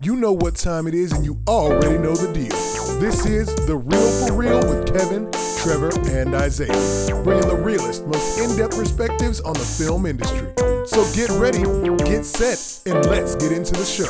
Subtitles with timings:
[0.00, 3.00] You know what time it is, and you already know the deal.
[3.00, 5.28] This is The Real for Real with Kevin,
[5.58, 10.52] Trevor, and Isaiah, bringing the realest, most in depth perspectives on the film industry.
[10.86, 11.62] So get ready,
[12.08, 14.06] get set, and let's get into the show.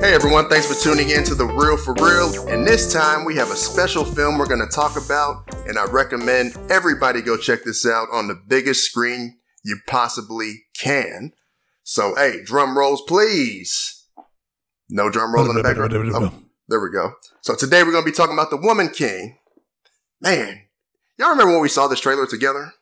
[0.00, 2.48] Hey everyone, thanks for tuning in to The Real for Real.
[2.48, 5.84] And this time we have a special film we're going to talk about, and I
[5.84, 11.30] recommend everybody go check this out on the biggest screen you possibly can.
[11.84, 14.04] So, hey, drum rolls, please.
[14.88, 15.92] No drum rolls in the background.
[15.94, 16.32] Oh,
[16.68, 17.12] there we go.
[17.42, 19.38] So today we're going to be talking about The Woman King.
[20.20, 20.62] Man,
[21.18, 22.72] y'all remember when we saw this trailer together?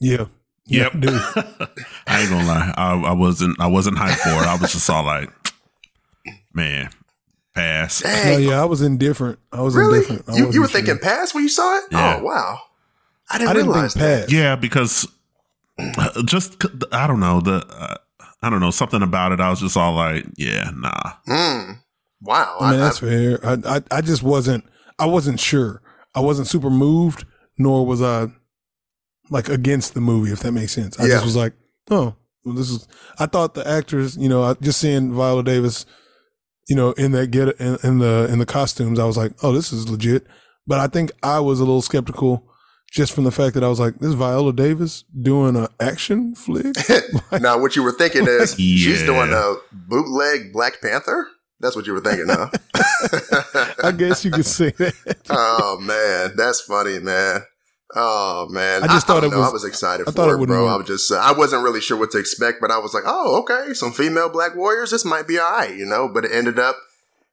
[0.00, 0.26] Yeah.
[0.66, 0.92] Yep.
[0.98, 1.10] dude.
[1.14, 2.74] I ain't gonna lie.
[2.76, 3.60] I, I wasn't.
[3.60, 4.46] I wasn't hyped for it.
[4.48, 5.30] I was just all like,
[6.52, 6.90] man,
[7.54, 8.02] pass.
[8.02, 9.38] No, yeah, I was indifferent.
[9.52, 9.98] I was really?
[9.98, 10.24] indifferent.
[10.28, 10.98] I You, you wasn't were thinking sure.
[11.02, 11.84] pass when you saw it?
[11.92, 12.16] Yeah.
[12.18, 12.58] Oh, wow.
[13.30, 14.20] I didn't, I didn't realize think that.
[14.24, 14.32] pass.
[14.32, 15.06] Yeah, because
[15.78, 17.96] uh, just I don't know the uh,
[18.46, 19.40] I don't know something about it.
[19.40, 21.12] I was just all like, yeah, nah.
[21.28, 21.78] Mm.
[22.22, 22.56] Wow.
[22.60, 23.44] I mean, I- that's fair.
[23.44, 24.64] I, I I just wasn't.
[24.98, 25.82] I wasn't sure.
[26.14, 27.24] I wasn't super moved,
[27.58, 28.28] nor was I
[29.30, 30.32] like against the movie.
[30.32, 30.98] If that makes sense.
[30.98, 31.14] I Yeah.
[31.14, 31.52] just was like,
[31.90, 32.86] oh, well, this is.
[33.18, 35.84] I thought the actors, you know, I, just seeing Viola Davis,
[36.68, 39.52] you know, in that get in, in the in the costumes, I was like, oh,
[39.52, 40.26] this is legit.
[40.66, 42.48] But I think I was a little skeptical.
[42.90, 46.34] Just from the fact that I was like, this is Viola Davis doing an action
[46.34, 46.74] flick.
[47.40, 49.06] now, what you were thinking is she's Yeah.
[49.06, 51.26] doing a bootleg Black Panther.
[51.60, 52.48] That's what you were thinking, huh?
[53.82, 54.94] I guess you could say that.
[55.30, 57.40] oh man, that's funny, man.
[57.94, 59.40] Oh man, I just thought don't it know.
[59.40, 60.64] was- I was excited I for thought it it, bro.
[60.64, 60.72] work.
[60.72, 63.40] I was just, I wasn't really sure what to expect, but I was like, oh,
[63.42, 64.90] okay, some female Black warriors.
[64.90, 66.08] This might be all right, you know.
[66.12, 66.76] But it ended up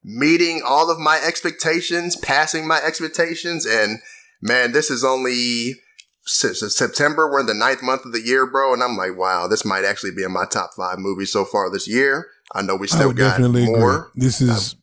[0.04, 4.00] meeting all of my expectations, passing my expectations, and
[4.44, 5.75] man, this is only
[6.27, 7.30] S- S- September.
[7.31, 9.83] We're in the ninth month of the year, bro, and I'm like, wow, this might
[9.85, 12.27] actually be in my top five movies so far this year.
[12.53, 13.95] I know we still would got definitely more.
[14.09, 14.09] agree.
[14.16, 14.75] This is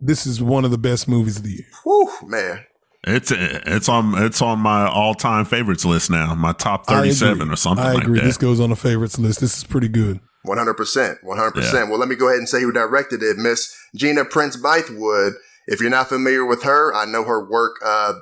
[0.00, 1.66] this is one of the best movies of the year.
[1.84, 2.64] Whew, man.
[3.04, 6.34] It's it's on it's on my all time favorites list now.
[6.34, 7.12] My top I thirty agree.
[7.14, 8.18] seven or something I like agree.
[8.20, 8.24] that.
[8.24, 9.40] This goes on the favorites list.
[9.40, 10.20] This is pretty good.
[10.44, 11.88] One hundred percent, one hundred percent.
[11.90, 15.32] Well, let me go ahead and say who directed it, Miss Gina Prince Bythewood.
[15.66, 17.76] If you're not familiar with her, I know her work.
[17.84, 18.20] Uh, she-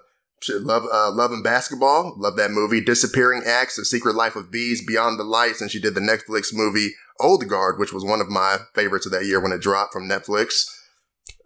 [0.49, 2.15] love, uh, love and basketball.
[2.17, 2.81] Love that movie.
[2.81, 6.49] Disappearing Acts: The Secret Life of Bees, Beyond the Lights, and she did the Netflix
[6.53, 9.93] movie Old Guard, which was one of my favorites of that year when it dropped
[9.93, 10.65] from Netflix.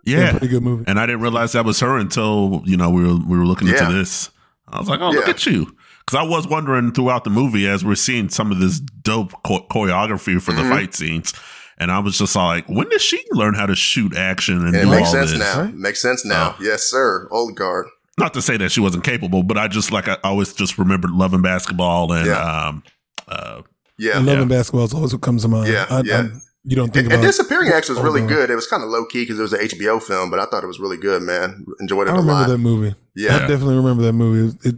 [0.05, 0.84] yeah, pretty good movie.
[0.87, 3.69] and I didn't realize that was her until you know we were we were looking
[3.69, 3.84] Yeah.
[3.87, 4.31] into this.
[4.69, 5.76] I was like, oh, look at you.
[6.06, 9.66] Because I was wondering throughout the movie as we're seeing some of this dope cho-
[9.71, 11.32] choreography for the fight scenes,
[11.78, 14.76] and I was just like, when did she learn how to shoot action and And
[14.76, 15.41] it do makes all sense this?
[15.41, 15.62] now.
[15.62, 15.75] right?
[15.75, 16.56] Makes sense now.
[16.59, 16.62] Oh.
[16.62, 17.26] Yes, sir.
[17.31, 17.87] Old Guard.
[18.19, 21.10] Not to say that she wasn't capable, but I just like I always just remembered
[21.10, 22.38] loving basketball and Yeah.
[22.69, 22.82] um,
[23.28, 23.62] uh,
[23.98, 24.19] Yeah.
[24.19, 24.44] And Love yeah.
[24.44, 25.72] Basketball is always what comes to mind.
[25.72, 26.20] Yeah, I, yeah.
[26.20, 26.28] I,
[26.66, 28.30] you don't think And, about and Disappearing Acts was Old really Guard.
[28.32, 28.50] good.
[28.50, 30.62] It was kind of low key because it was an HBO film, but I thought
[30.64, 31.64] it was really good, man.
[31.80, 32.48] Enjoyed it I a remember lot.
[32.48, 32.94] that movie.
[33.16, 33.36] Yeah.
[33.36, 34.56] I definitely remember that movie.
[34.64, 34.75] It,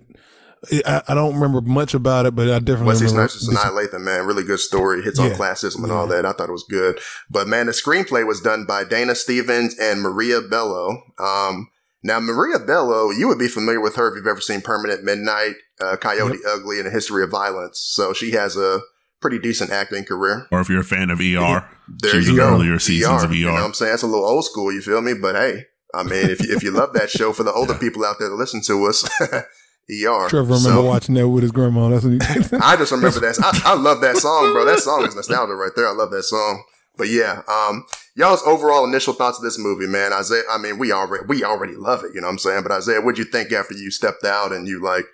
[0.71, 3.29] it, I, I don't remember much about it, but I definitely Wesley remember.
[3.29, 5.03] Snipes and Sanaa Lathan, man, really good story.
[5.03, 5.37] Hits on Yeah.
[5.37, 6.27] classism and all that.
[6.27, 6.99] I thought it was good.
[7.31, 11.03] But man, the screenplay was done by Dana Stevens and Maria Bello.
[11.21, 11.69] Um,
[12.07, 15.55] now Maria Bello, you would be familiar with her if you've ever seen Permanent Midnight,
[15.81, 17.79] uh, Coyote Ugly, and A History of Violence.
[17.81, 18.81] So she has a
[19.21, 20.47] pretty decent acting career.
[20.53, 22.55] or if you're a fan of ER, There She was you in go.
[22.55, 23.35] earlier seasons of ER.
[23.35, 23.55] You know ER.
[23.55, 23.93] what I'm saying?
[23.93, 25.15] That's a little old school, you feel me?
[25.15, 27.79] But hey, I mean, if you, if you love that show for the older Yeah.
[27.81, 30.29] people out there that listen to us, ER.
[30.29, 31.89] Trevor remember So- watching that with his grandma.
[31.89, 32.19] That's what he.
[32.61, 33.39] I just remember that.
[33.65, 34.65] I, I love that song, bro.
[34.65, 35.89] That song is nostalgia right there.
[35.89, 36.63] I love that song.
[36.97, 37.85] But yeah, um,
[38.17, 40.13] y'all's overall initial thoughts of this movie, man.
[40.13, 42.13] Isaiah, I mean, we already we already love it.
[42.15, 42.63] You know what I'm saying?
[42.63, 45.05] But Isaiah, what'd you think after you stepped out and you like,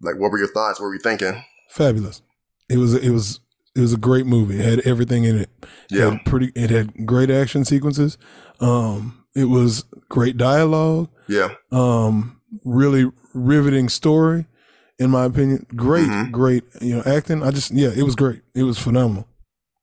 [0.00, 0.78] like, what were your thoughts?
[0.80, 1.42] What were you thinking?
[1.70, 2.22] Fabulous.
[2.68, 2.94] It was.
[2.94, 3.40] It was.
[3.74, 4.58] It was a great movie.
[4.60, 5.48] It had everything in it.
[5.62, 6.52] It Yeah, had pretty.
[6.54, 8.18] It had great action sequences.
[8.60, 11.08] Um, it was great dialogue.
[11.26, 14.46] yeah, Um, really riveting story,
[14.98, 15.64] in my opinion.
[15.74, 16.30] Great, Mhm.
[16.32, 16.64] great.
[16.82, 17.42] You know, acting.
[17.42, 18.42] I just yeah, it was great.
[18.54, 19.26] It was phenomenal.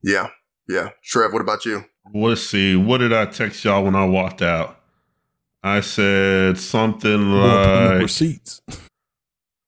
[0.03, 0.29] yeah,
[0.69, 0.89] yeah.
[1.03, 1.83] Trev, what about you?
[2.13, 2.75] Let's see.
[2.77, 4.79] What did I text y'all when I walked out?
[5.61, 8.61] I said something We're gonna put in the like, receipts.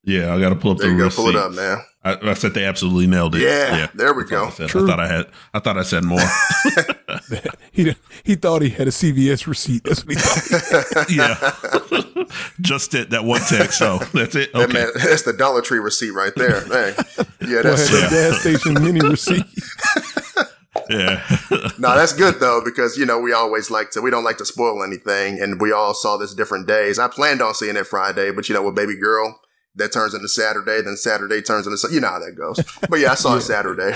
[0.06, 1.06] "Yeah, I got to pull up There the you go.
[1.06, 1.78] receipt." Pull it up, man.
[2.04, 3.42] I, I said they absolutely nailed it.
[3.42, 4.46] Yeah, there we That's go.
[4.46, 4.66] I, said.
[4.70, 5.28] I thought I had.
[5.54, 6.20] I thought I said more.
[7.72, 7.94] he
[8.24, 9.84] he thought he had a CVS receipt.
[9.84, 11.10] That's what he thought.
[12.30, 13.12] yeah, just it.
[13.12, 13.78] That one text.
[13.78, 14.52] So that's it.
[14.54, 14.74] That Okay.
[14.74, 16.62] man, that's the Dollar Tree receipt right there.
[16.62, 16.96] Dang.
[17.48, 19.46] Yeah, that's had the gas station mini receipt.
[20.90, 21.22] Yeah.
[21.78, 24.46] no, that's good though because you know we always like to we don't like to
[24.46, 27.00] spoil anything, and we all saw this different days.
[27.00, 29.40] I planned on seeing it Friday, but you know with baby girl
[29.76, 32.60] that turns into Saturday, then Saturday turns into you know how that goes.
[32.90, 33.94] But yeah, I saw it Saturday.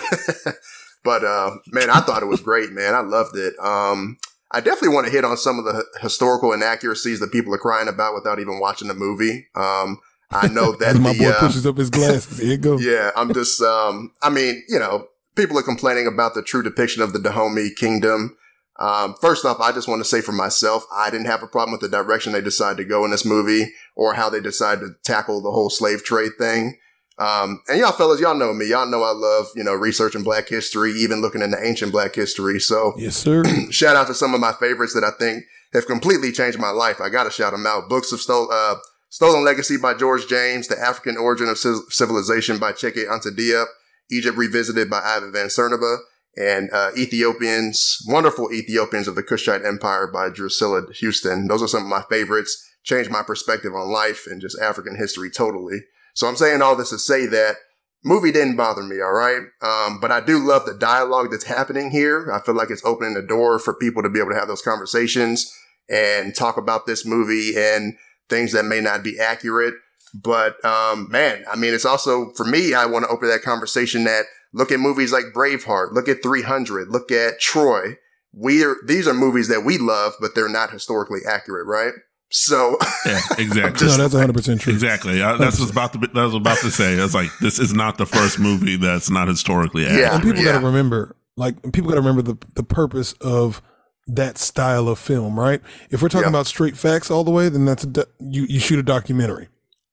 [1.04, 2.94] but uh, man, I thought it was great, man.
[2.94, 3.58] I loved it.
[3.60, 4.18] Um,
[4.52, 7.88] I definitely want to hit on some of the historical inaccuracies that people are crying
[7.88, 9.48] about without even watching the movie.
[9.56, 10.00] Um,
[10.32, 12.38] I know that my the, boy uh, pushes up his glasses.
[12.38, 12.78] Here you go.
[12.78, 17.02] yeah, I'm just, um, I mean, you know, people are complaining about the true depiction
[17.02, 18.38] of the Dahomey kingdom.
[18.78, 21.72] Um, first off, I just want to say for myself, I didn't have a problem
[21.72, 24.96] with the direction they decided to go in this movie or how they decided to
[25.04, 26.78] tackle the whole slave trade thing.
[27.18, 28.70] Um, and y'all fellas, y'all know me.
[28.70, 32.60] Y'all know I love, you know, researching black history, even looking into ancient black history.
[32.60, 33.44] So Yes, sir.
[33.72, 37.00] shout out to some of my favorites that I think have completely changed my life.
[37.00, 37.88] I got to shout them out.
[37.88, 38.76] Books of Stol- uh,
[39.10, 43.68] Stolen Legacy by George James, The African Origin of Civ- Civilization by Cheikh Anta Diop,
[44.12, 45.98] Egypt Revisited by Ivan Van Sertima,
[46.38, 51.48] and uh, Ethiopians, Wonderful Ethiopians of the Kushite Empire by Drusilla Houston.
[51.48, 52.62] Those are some of my favorites.
[52.84, 55.80] Changed my perspective on life and just African history totally.
[56.14, 57.56] So I'm saying all this to say that
[58.04, 59.42] movie didn't bother me, all right?
[59.62, 62.32] Um, but I do love the dialogue that's happening here.
[62.32, 64.62] I feel like it's opening the door for people to be able to have those
[64.62, 65.52] conversations
[65.90, 67.96] and talk about this movie and
[68.30, 69.74] things that may not be accurate.
[70.24, 72.74] But um, man, I mean, it's also for me.
[72.74, 76.88] I want to open that conversation that look at movies like Braveheart, look at 300,
[76.90, 77.98] look at Troy.
[78.34, 81.94] We are these are movies that we love, but they're not historically accurate, right?
[82.32, 83.88] So Yeah, exactly.
[83.88, 84.74] no, that's 100 percent true.
[84.74, 85.22] Exactly.
[85.22, 86.94] I, that's what's about to be, that was about to say.
[86.94, 90.02] It's like this is not the first movie that's not historically accurate.
[90.02, 90.14] Yeah.
[90.16, 93.62] and people got to remember, like, people got to remember the the purpose of
[94.08, 95.62] that style of film, right?
[95.90, 96.30] If we're talking Yeah.
[96.30, 99.48] about straight facts all the way, then that's a do- you you shoot a documentary,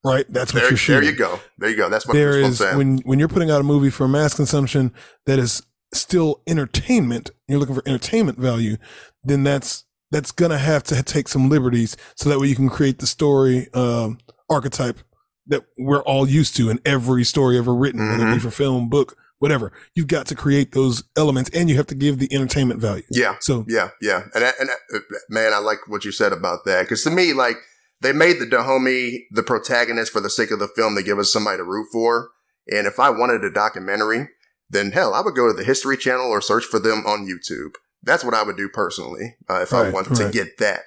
[0.04, 0.26] right?
[0.28, 1.02] That's what there, you're shooting.
[1.02, 1.40] there you go.
[1.58, 1.88] There you go.
[1.88, 2.76] That's what There is saying.
[2.76, 4.93] when when you're putting out a movie for mass consumption
[5.26, 5.62] that is
[5.94, 7.31] still entertainment.
[7.49, 8.76] You're looking for entertainment value,
[9.25, 12.99] then that's that's gonna have to take some liberties so that way you can create
[12.99, 14.19] the story um,
[14.50, 14.99] archetype
[15.46, 18.88] that we're all used to in every story ever written, whether it be for film,
[18.88, 19.72] book, whatever.
[19.94, 23.02] You've got to create those elements, and you have to give the entertainment value.
[23.10, 23.34] yeah.
[23.40, 24.98] So Yeah, yeah, and I- and I-
[25.28, 27.56] man, I like what you said about that because to me, like
[28.02, 31.32] they made the Dahomey the protagonist for the sake of the film to give us
[31.32, 32.31] somebody to root for.
[32.69, 34.28] And if I wanted a documentary,
[34.70, 37.75] then hell, I would go to the History Channel or search for them on YouTube.
[38.02, 40.81] That's what I would do personally uh, if I Right, wanted to get that.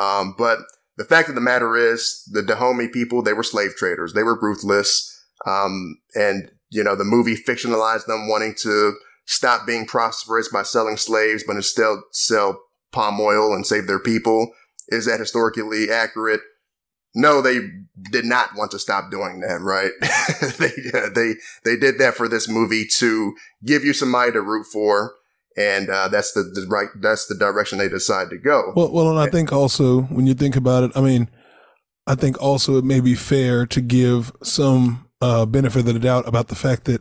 [0.00, 0.58] Um, but
[0.96, 4.12] the fact of the matter is, the Dahomey people they were slave traders.
[4.14, 8.94] They were ruthless, um, and you know the movie fictionalized them wanting to
[9.26, 12.60] stop being prosperous by selling slaves, but instead sell
[12.92, 14.52] palm oil and save their people.
[14.88, 16.40] Is that historically accurate?
[17.16, 17.60] No, they
[18.12, 19.90] did not want to stop doing that, right?
[20.58, 21.34] they, they,
[21.64, 23.34] they did that for this movie to
[23.64, 25.14] give you somebody to root for.
[25.56, 28.74] And, uh, that's the, the right, that's the direction they decide to go.
[28.76, 31.30] Well, well, and I think also when you think about it, I mean,
[32.06, 36.28] I think also it may be fair to give some uh, benefit of the doubt
[36.28, 37.00] about the fact that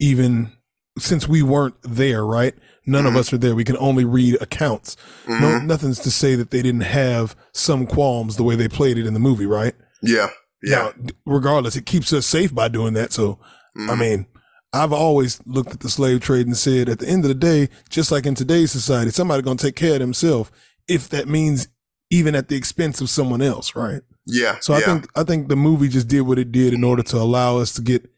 [0.00, 0.50] even
[0.98, 2.54] since we weren't there, right?
[2.86, 3.18] None of Mhm.
[3.18, 3.54] us are there.
[3.54, 4.96] We can only read accounts.
[5.28, 5.66] No, Mhm.
[5.66, 9.14] nothing's to say that they didn't have some qualms the way they played it in
[9.14, 9.74] the movie, right?
[10.02, 10.30] Yeah.
[10.62, 10.92] Yeah.
[10.96, 13.12] Now, regardless, it keeps us safe by doing that.
[13.12, 13.38] So,
[13.76, 13.98] I Mhm.
[13.98, 14.26] mean,
[14.72, 17.68] I've always looked at the slave trade and said, at the end of the day,
[17.88, 20.50] just like in today's society, somebody gonna take care of themselves
[20.88, 21.68] if that means
[22.10, 24.02] even at the expense of someone else, right?
[24.28, 24.56] yeah.
[24.60, 24.84] So I yeah.
[24.86, 27.72] think I think the movie just did what it did in order to allow us
[27.74, 28.08] to get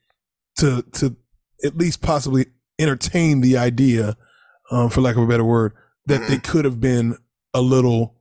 [0.59, 1.17] to to
[1.65, 2.47] at least possibly
[2.79, 4.17] entertain the idea,
[4.71, 5.73] um, for lack of a better word,
[6.07, 6.31] that Mm-hmm.
[6.33, 7.17] they could have been
[7.55, 8.15] a little,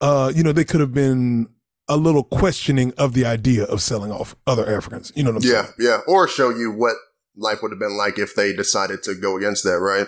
[0.00, 1.48] uh, you know, they could have been
[1.88, 5.12] a little questioning of the idea of selling off other Africans.
[5.16, 5.62] You know what I'm yeah.
[5.62, 5.74] saying?
[5.78, 5.88] Yeah.
[5.90, 5.98] yeah.
[6.06, 6.94] Or show you what
[7.36, 10.06] life would have been like if they decided to go against that, right?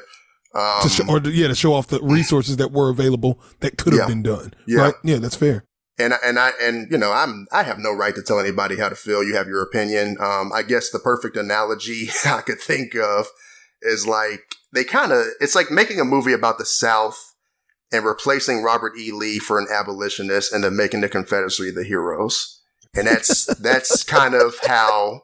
[0.54, 3.92] Um, to show, or yeah, to show off the resources that were available that could
[3.92, 4.06] have Yeah.
[4.08, 4.52] been done.
[4.66, 4.80] Yeah.
[4.80, 4.94] Right?
[5.04, 5.64] Yeah, that's fair.
[5.98, 8.76] and I- and I and you know I'm I have no right to tell anybody
[8.78, 9.22] how to feel.
[9.22, 10.16] You have your opinion.
[10.18, 13.28] Um, I guess the perfect analogy I could think of
[13.82, 14.42] is like
[14.72, 17.34] they kind of it's like making a movie about the South
[17.92, 19.10] and replacing Robert E.
[19.12, 22.60] Lee for an abolitionist and then making the Confederacy the heroes.
[22.94, 25.22] And that's that's kind of how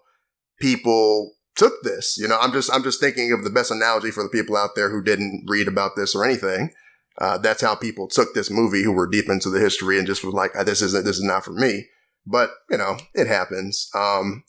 [0.61, 2.17] people took this.
[2.19, 4.71] You know, I'm just I'm just thinking of the best analogy for the people out
[4.75, 6.71] there who didn't read about this or anything.
[7.19, 10.23] Uh, that's how people took this movie who were deep into the history and just
[10.23, 11.87] was like, "Ah, this isn't, this is not for me.
[12.27, 13.89] But, you know, it happens.
[13.95, 14.43] Um,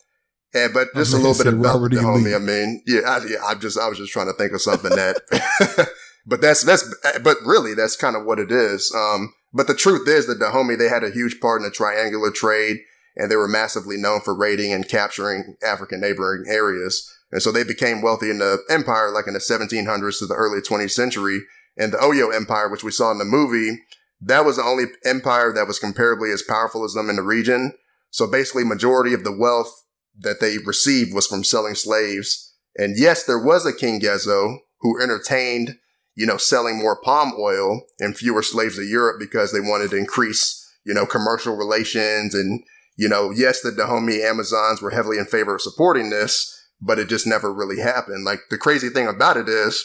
[0.57, 2.03] and, but just a little bit about Robert the E.
[2.03, 2.35] homie.
[2.35, 4.91] I mean, yeah, I, yeah, I just, I was just trying to think of something
[4.91, 5.89] that,
[6.25, 6.83] but that's, that's,
[7.23, 8.93] but really that's kind of what it is.
[8.95, 11.71] Um, but the truth is that the Dahomey, they had a huge part in the
[11.71, 12.77] triangular trade
[13.15, 17.11] and they were massively known for raiding and capturing African neighboring areas.
[17.31, 20.61] And so they became wealthy in the empire, like in the 1700s to the early
[20.61, 21.41] 20th century.
[21.75, 23.79] And the Oyo Empire, which we saw in the movie,
[24.21, 27.73] that was the only empire that was comparably as powerful as them in the region.
[28.09, 29.83] So basically, majority of the wealth
[30.21, 35.01] that they received was from selling slaves And yes, there was a King Gezo who
[35.01, 35.77] entertained,
[36.15, 39.97] you know, selling more palm oil and fewer slaves to Europe because they wanted to
[39.97, 42.35] increase, you know, commercial relations.
[42.35, 42.63] And,
[42.95, 47.09] you know, yes, the Dahomey Amazons were heavily in favor of supporting this, but it
[47.09, 48.23] just never really happened.
[48.23, 49.83] Like the crazy thing about it is,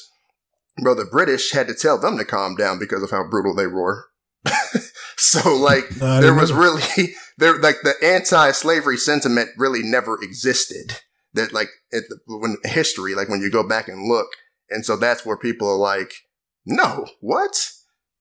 [0.82, 3.66] bro, the British had to tell them to calm down because of how brutal they
[3.66, 4.06] were.
[5.22, 10.98] So like there was really there like the anti-slavery sentiment really never existed.
[11.34, 14.28] That like it, when history, like when you go back and look,
[14.68, 16.12] and so that's where people are like,
[16.66, 17.70] no, what?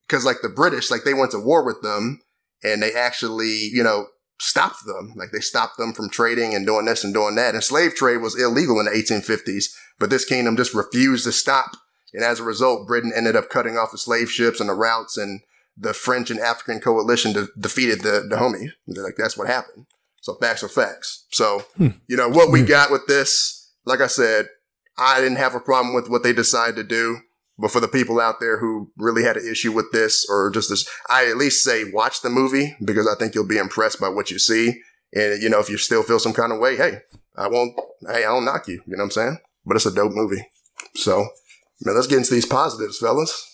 [0.08, 2.22] Because like the British, like they went to war with them,
[2.64, 4.06] and they actually, you know,
[4.40, 5.14] stopped them.
[5.18, 7.54] Like they stopped them from trading and doing this and doing that.
[7.54, 9.66] And slave trade was illegal in the 1850s,
[10.00, 11.72] but this kingdom just refused to stop.
[12.14, 15.18] And as a result, Britain ended up cutting off the slave ships and the routes,
[15.18, 15.42] and
[15.78, 18.72] the French and African coalition de- defeated the Dahomey.
[18.88, 19.86] Like that's what happened.
[20.22, 21.26] So facts are facts.
[21.32, 21.90] So Hmm.
[22.08, 22.68] you know what we Hmm.
[22.68, 23.70] got with this.
[23.86, 24.48] Like I said,
[24.98, 27.20] I didn't have a problem with what they decided to do.
[27.58, 30.70] But for the people out there who really had an issue with this, or just
[30.70, 34.10] this, I at least say watch the movie because I think you'll be impressed by
[34.10, 34.82] what you see.
[35.14, 37.00] And you know, if you still feel some kind of way, hey,
[37.36, 37.74] I won't.
[38.08, 38.82] Hey, I don't knock you.
[38.88, 39.38] You know what I'm saying?
[39.66, 40.44] But it's a dope movie.
[40.96, 41.28] So,
[41.82, 43.51] man, let's get into these positives, fellas.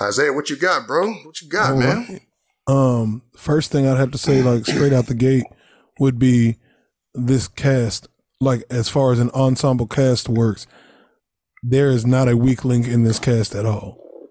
[0.00, 1.12] Isaiah, what you got, bro?
[1.24, 2.06] What you got, All man?
[2.08, 2.22] right.
[2.68, 5.44] Um, first thing I'd have to say, like straight out the gate,
[5.98, 6.56] would be
[7.14, 8.08] this cast.
[8.40, 10.66] Like as far as an ensemble cast works,
[11.62, 14.30] there is not a weak link in this cast at all.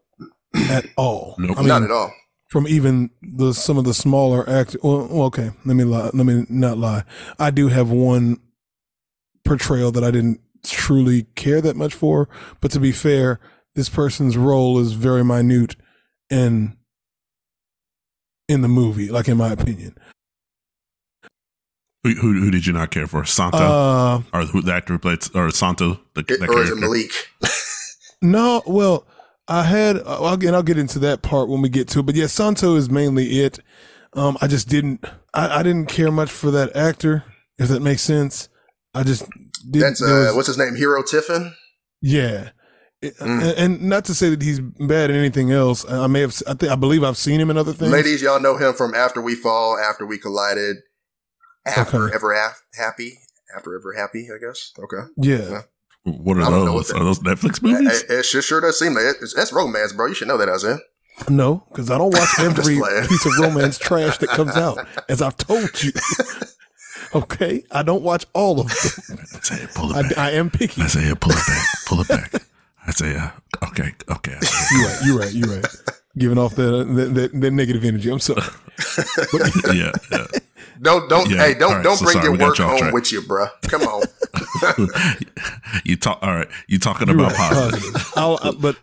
[0.70, 1.36] At all.
[1.40, 1.58] Nope.
[1.58, 2.14] I mean, Not at all.
[2.50, 4.80] from even the some of the smaller actors.
[4.84, 6.12] Well, okay, let me lie.
[6.14, 7.04] Let me not lie.
[7.40, 8.38] I do have one
[9.44, 12.30] portrayal that I didn't truly care that much for,
[12.62, 13.40] but to be fair,
[13.76, 15.76] this person's role is very minute
[16.30, 16.78] in
[18.48, 19.96] in the movie, like in my opinion.
[22.04, 23.26] Who, who, who did you not care for?
[23.26, 26.70] Santo Uh, or who the actor who played or Santo the, the It, or is
[26.70, 26.76] it character?
[26.76, 27.12] Malik?
[28.22, 29.08] no, well,
[29.48, 29.98] I had.
[29.98, 30.54] uh, I'll get.
[30.54, 32.06] I'll get into that part when we get to it.
[32.06, 33.60] But yeah, Santo is mainly it.
[34.14, 35.04] Um, I just didn't.
[35.34, 37.24] I, I didn't care much for that actor,
[37.58, 38.50] if that makes sense.
[38.94, 39.26] I just
[39.70, 39.82] didn't.
[39.82, 40.76] That's uh, was- what's his name?
[40.76, 41.54] Hero Tiffin.
[42.02, 42.52] Yeah.
[43.06, 43.42] It- Mm.
[43.42, 45.86] and, and not to say that he's bad at anything else.
[45.90, 47.92] I may have, I think, I believe I've seen him in other things.
[47.92, 50.78] Ladies, y'all know him from After We Fall, After We Collided,
[51.66, 52.16] After Okay.
[52.16, 53.20] Ever Af- Happy,
[53.56, 54.72] After Ever Happy, I guess.
[54.80, 55.08] Okay.
[55.18, 55.62] Yeah.
[56.04, 56.92] What are I what those?
[56.92, 58.04] Are those Netflix It, movies?
[58.04, 59.16] it sure, sure does seem like it.
[59.22, 60.06] It's, that's romance, bro.
[60.08, 60.78] You should know that, Isaiah.
[61.30, 62.76] No, because I don't watch I'm every
[63.08, 65.92] piece of romance trash that comes out, as I've told you.
[67.16, 69.18] okay, I don't watch all of them.
[69.36, 70.18] Isaiah, pull it I, back.
[70.18, 70.82] I am picky.
[70.84, 71.68] Isaiah, pull it back.
[71.88, 72.34] Pull it back.
[72.88, 74.38] Isaiah, okay, okay.
[74.72, 75.00] You're right.
[75.06, 75.34] You're right.
[75.34, 75.66] You're right.
[76.18, 78.10] Giving off that that, that, that negative energy.
[78.10, 78.42] I'm sorry.
[79.32, 80.26] But- yeah, yeah.
[80.82, 82.94] Don't don't Yeah, hey don't all right, don't so bring sorry, your work home track.
[82.94, 83.48] with you, bro.
[83.64, 84.04] Come on.
[85.86, 86.20] you talk.
[86.22, 87.94] All right, you talking You're about right, positive?
[87.94, 88.14] positive.
[88.18, 88.78] I'll, uh, but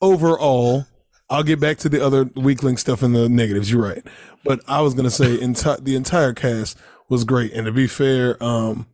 [0.00, 0.86] overall,
[1.30, 3.70] I'll get back to the other weakling stuff and the negatives.
[3.70, 4.06] You're right,
[4.44, 8.42] but I was gonna say enti- the entire cast was great, and to be fair,
[8.42, 8.86] um,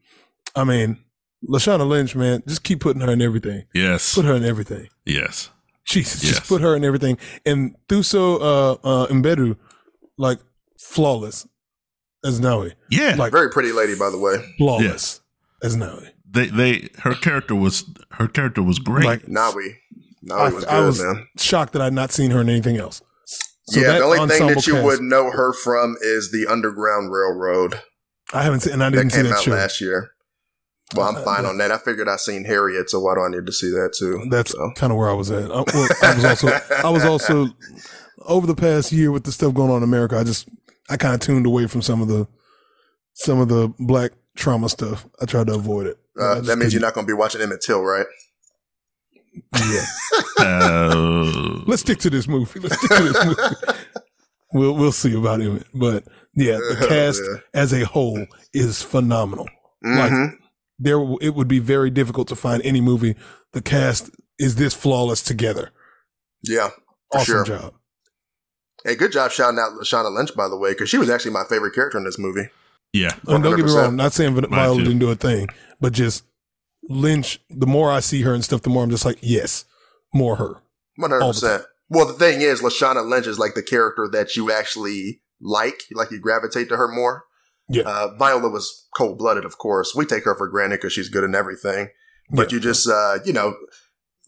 [0.55, 0.99] I mean,
[1.47, 3.65] Lashana Lynch, man, just keep putting her in everything.
[3.75, 4.89] Yes, Put her in everything.
[5.05, 5.51] yes.
[5.87, 6.35] Jesus, Yes.
[6.39, 7.17] just put her in everything.
[7.47, 9.57] And Thuso uh, uh, Mbedu,
[10.19, 10.39] like
[10.79, 11.47] flawless
[12.25, 14.37] as Nawi, Yeah, Like- Very pretty lady, by the way.
[14.59, 15.21] flawless
[15.63, 16.09] as Nawi.
[16.31, 19.07] they they her character was her character was great.
[19.07, 19.77] Like Nawi.
[20.31, 21.27] I, Nawi was good, I was man.
[21.39, 23.01] shocked that I'd not seen her in anything else.
[23.69, 27.11] So yeah, the only thing that you cast- would know her from is the Underground
[27.13, 27.81] Railroad
[28.35, 29.53] I haven't seen, and I didn't see came that out show.
[29.53, 30.11] last year.
[30.95, 31.51] Well, I'm Uh, fine yeah.
[31.51, 31.71] on that.
[31.73, 34.27] I figured I seen Harriet, so why do I need to see that too?
[34.31, 34.71] That's So.
[34.77, 35.51] kind of where I was at.
[35.51, 36.49] I, well, I was also,
[36.85, 37.47] I was also
[38.27, 40.17] over the past year with the stuff going on in America.
[40.19, 40.49] I just,
[40.89, 42.27] I kind of tuned away from some of the,
[43.15, 45.07] some of the black trauma stuff.
[45.21, 45.99] I tried to avoid it.
[46.19, 48.07] Uh, that means you're couldn't- going to be watching Emmett Till, right?
[49.57, 49.85] Yeah.
[50.39, 52.61] Uh, Let's stick to this movie.
[52.61, 53.55] Let's stick to this movie.
[54.53, 56.05] we'll we'll see about him, but
[56.35, 57.41] yeah, the cast Yeah.
[57.55, 59.47] as a whole is phenomenal.
[59.83, 60.33] Like Mhm.
[60.79, 63.17] There, it would be very difficult to find any movie
[63.53, 65.71] the cast is this flawless together.
[66.43, 66.69] yeah,
[67.11, 67.45] for Awesome sure.
[67.45, 67.75] job.
[68.85, 71.45] Hey, good job shouting out Lashana Lynch, by the way, because she was actually my
[71.49, 72.49] favorite character in this movie.
[72.93, 73.75] yeah, And don't get me 100%.
[73.77, 75.49] wrong, not saying Vi- Viola didn't do a thing,
[75.81, 76.25] but just
[76.89, 77.41] Lynch.
[77.51, 79.65] The more I see her and stuff, the more I'm just like, yes,
[80.15, 80.63] more her.
[80.97, 81.65] One hundred percent.
[81.91, 86.11] Well, the thing is, Lashana Lynch is like the character that you actually like, like
[86.11, 87.25] you gravitate to her more.
[87.69, 87.83] Yeah.
[87.85, 89.95] Uh, Viola was cold blooded, of course.
[89.95, 91.89] We take her for granted because she's good in everything.
[92.31, 92.57] But Yeah.
[92.57, 93.57] you just, uh, you know,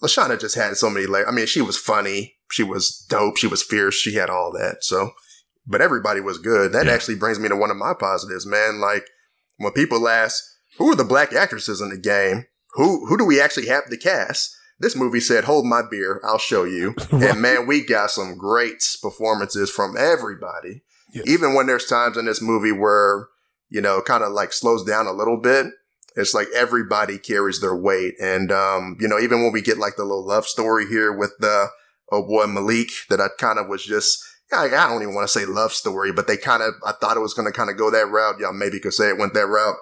[0.02, 1.26] Lashana just had so many layers.
[1.28, 2.36] I mean, she was funny.
[2.50, 3.36] She was dope.
[3.36, 3.94] She was fierce.
[3.94, 4.82] She had all that.
[4.82, 5.10] So,
[5.66, 6.72] but everybody was good.
[6.72, 6.92] That Yeah.
[6.92, 8.80] actually brings me to one of my positives, man.
[8.80, 9.06] Like
[9.58, 10.42] when people ask,
[10.78, 12.46] who are the black actresses in the game?
[12.74, 14.54] who who do we actually have to cast?
[14.78, 18.76] This movie said, "Hold my beer, I'll show you." and man, we got some great
[19.02, 20.84] performances from everybody.
[21.12, 21.24] Yes.
[21.26, 23.26] Even when there's times in this movie where
[23.70, 25.66] you know, kind of like slows down a little bit.
[26.16, 29.96] It's like everybody carries their weight, and um, you know, even when we get like
[29.96, 31.68] the little love story here with the
[32.12, 34.22] oh boy Malik, that I kind of was just.
[34.52, 37.16] I I don't even want to say love story, but they kind of, I thought
[37.16, 38.40] it was going to kind of go that route.
[38.40, 39.76] Y'all maybe could say it went that route.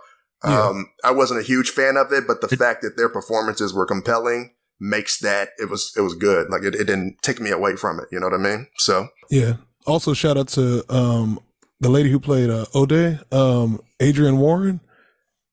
[0.44, 0.66] Yeah.
[0.68, 3.72] Um, I wasn't a huge fan of it, but the It- fact that their performances
[3.72, 6.50] were compelling makes that it was it was good.
[6.50, 8.08] Like it, it didn't take me away from it.
[8.12, 8.66] You know what I mean?
[8.76, 9.54] So Yeah.
[9.86, 11.40] Also, shout out to um,
[11.80, 14.80] the lady who played uh, Ode, um, Adrienne Warren.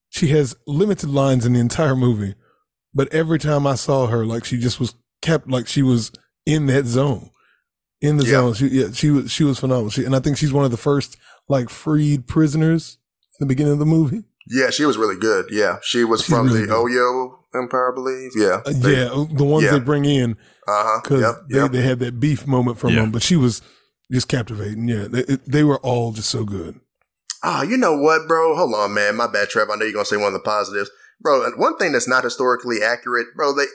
[0.10, 2.36] She has limited lines in the entire movie,
[2.94, 6.12] but every time I saw her, like she just was kept like she was
[6.46, 7.32] in that zone,
[8.02, 8.32] in the Yeah.
[8.32, 8.54] zone.
[8.54, 9.90] She, yeah, she was she was phenomenal.
[9.90, 11.18] She, and I think she's one of the first
[11.50, 12.98] like freed prisoners
[13.40, 14.24] in the beginning of the movie.
[14.48, 15.48] yeah, she was really good.
[15.52, 16.76] Yeah, she was She's from really the good.
[16.92, 18.32] Oyo Empire, I believe.
[18.36, 19.72] Yeah, Uh, yeah, the ones yeah.
[19.72, 20.32] they bring in
[20.68, 21.00] Uh huh.
[21.04, 21.36] because Yep.
[21.50, 21.72] they, Yep.
[21.72, 23.02] they had that beef moment from Yeah.
[23.02, 23.62] them, but she was
[24.12, 24.88] just captivating.
[24.88, 26.80] Yeah, they, they were all just so good.
[27.44, 28.56] Ah, you know what, bro?
[28.56, 29.16] Hold on, man.
[29.16, 29.70] My bad, Trev.
[29.70, 30.90] I know you're gonna say one of the positives,
[31.22, 31.50] bro.
[31.58, 33.54] One thing that's not historically accurate, bro.
[33.54, 33.66] They,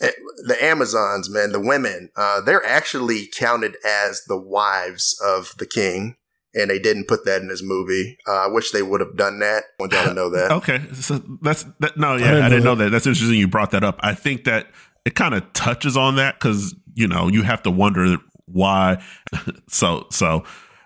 [0.46, 6.16] the Amazons, man, the women, uh, they're actually counted as the wives of the king,
[6.54, 8.18] and they didn't put that in this movie.
[8.28, 9.64] Uh, I wish they would have done that.
[9.64, 10.50] I want y'all to know that.
[10.52, 11.96] Okay, so that's that.
[11.96, 12.90] No, yeah, I didn't didn't, know know that.
[12.90, 13.38] That's interesting.
[13.38, 13.98] You brought that up.
[14.00, 14.66] I think that
[15.06, 19.02] it kind of touches on that because you know you have to wonder why.
[19.68, 20.44] so so,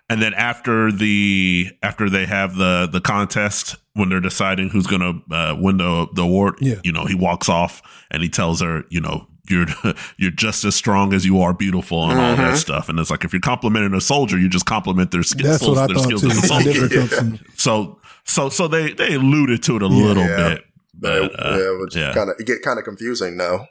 [0.09, 5.21] and then after the after they have the the contest when they're deciding who's gonna
[5.31, 6.77] uh, win the the award, Yeah.
[6.85, 9.27] you know, he walks off and he tells her, you know.
[9.50, 9.65] You're
[10.19, 12.59] you're just as strong as you are beautiful and all that Mhm.
[12.59, 15.61] stuff, and it's like if you're complimenting a soldier, you just compliment their skills.
[15.61, 16.29] That's what I their thought skills too.
[16.29, 16.73] as a I soldier.
[16.87, 17.38] definitely felt some.
[17.57, 20.05] So so so they they alluded to it a Yeah.
[20.05, 20.49] little Yeah.
[20.50, 22.12] bit, but uh, yeah, which yeah.
[22.12, 23.67] kind of it get kind of confusing now.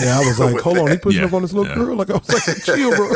[0.00, 1.02] Yeah, I was like, With hold on, he that.
[1.02, 1.74] pushing Yeah, up on this little yeah.
[1.84, 1.96] girl.
[1.96, 3.10] Like I was like, chill, bro.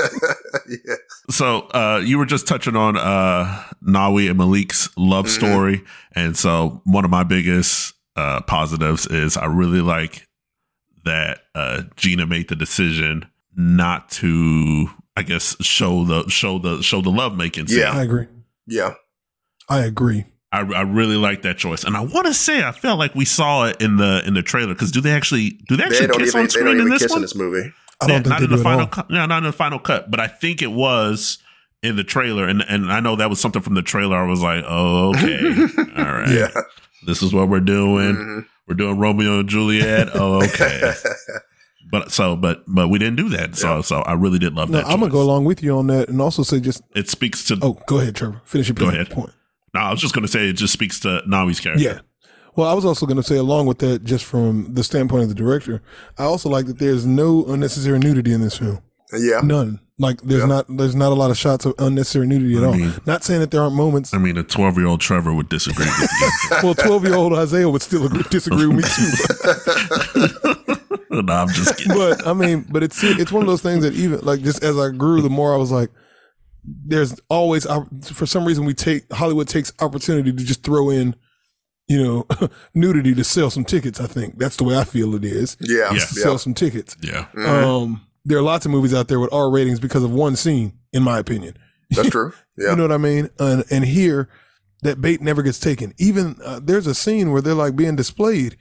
[0.68, 0.94] yeah.
[1.30, 5.28] so uh, you were just touching on uh, Nawi and Malik's love Mhm.
[5.30, 10.26] story, and so one of my biggest uh, positives is I really like
[11.04, 17.00] that uh, Gina made the decision not to, I guess, show the show the show
[17.02, 17.66] the love making.
[17.68, 17.90] Yeah.
[17.92, 18.26] I agree.
[18.66, 18.94] Yeah.
[19.68, 20.24] I agree.
[20.60, 23.24] I, I really like that choice, and I want to say I felt like we
[23.24, 26.06] saw it in the in the trailer because do they actually do they They actually
[26.08, 27.18] don't kiss even on they screen don't in even this kiss one?
[27.18, 27.72] in this movie.
[28.00, 29.10] I don't Yeah, think not they in do the final cut.
[29.10, 30.10] No, not in the final cut.
[30.10, 31.38] But I think it was
[31.82, 34.16] in the trailer, and and I know that was something from the trailer.
[34.16, 35.38] I was like, oh, okay,
[35.96, 36.48] all right, Yeah.
[37.06, 38.14] this is what we're doing.
[38.16, 38.46] Mhm.
[38.66, 40.08] We're doing Romeo and Juliet.
[40.14, 40.92] Oh, okay.
[41.90, 43.56] but so, but but we didn't do that.
[43.56, 43.80] So Yeah.
[43.82, 44.86] so I really did love No, that.
[44.86, 46.82] I'm gonna go along with you on that, and also say just.
[46.94, 47.58] It speaks to.
[47.62, 48.40] Oh, go ahead, Trevor.
[48.44, 49.10] Finish your Go ahead.
[49.10, 49.30] point.
[49.74, 51.82] No, I was just gonna say it just speaks to Nawi's character.
[51.84, 51.98] Yeah.
[52.56, 55.28] Well, I was also going to say, along with that, just from the standpoint of
[55.28, 55.82] the director,
[56.16, 58.78] I also like that there's no unnecessary nudity in this film.
[59.12, 59.40] yeah.
[59.42, 59.80] None.
[59.98, 60.46] Like there's Yeah.
[60.46, 62.74] not there's not a lot of shots of unnecessary nudity at I all.
[62.74, 64.14] mean- not saying that there aren't moments.
[64.14, 66.28] I mean, a 12 year old Trevor would disagree with you.
[66.62, 69.10] well, twelve year old Isaiah would still agree, disagree with me too.
[71.22, 71.96] no, I'm just kidding.
[71.96, 74.78] but I mean, but it's it's one of those things that even like just as
[74.78, 75.90] I grew, the more I was like,
[76.64, 77.66] there's always
[78.12, 81.14] for some reason we take Hollywood takes opportunity to just throw in,
[81.88, 82.26] you know,
[82.74, 84.00] nudity to sell some tickets.
[84.00, 85.56] I think that's the way I feel it is.
[85.60, 85.76] Yeah.
[85.78, 85.88] Yeah.
[85.90, 86.00] To Yeah.
[86.22, 86.96] sell some tickets.
[87.02, 87.26] Yeah.
[87.34, 87.46] Mhm.
[87.48, 90.72] Um, there are lots of movies out there with R ratings because of one scene,
[90.92, 91.56] in my opinion.
[91.90, 92.32] That's true.
[92.56, 92.70] Yeah.
[92.70, 93.28] You know what I mean?
[93.38, 94.28] And and here,
[94.82, 95.92] that bait never gets taken.
[95.98, 98.56] Even uh, there's a scene where they're like being displayed,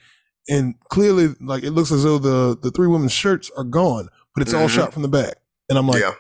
[0.49, 4.41] and clearly, like it looks as though the the three women's shirts are gone, but
[4.41, 4.75] it's all Mhm.
[4.75, 5.35] shot from the back.
[5.69, 6.11] And I'm like, yeah.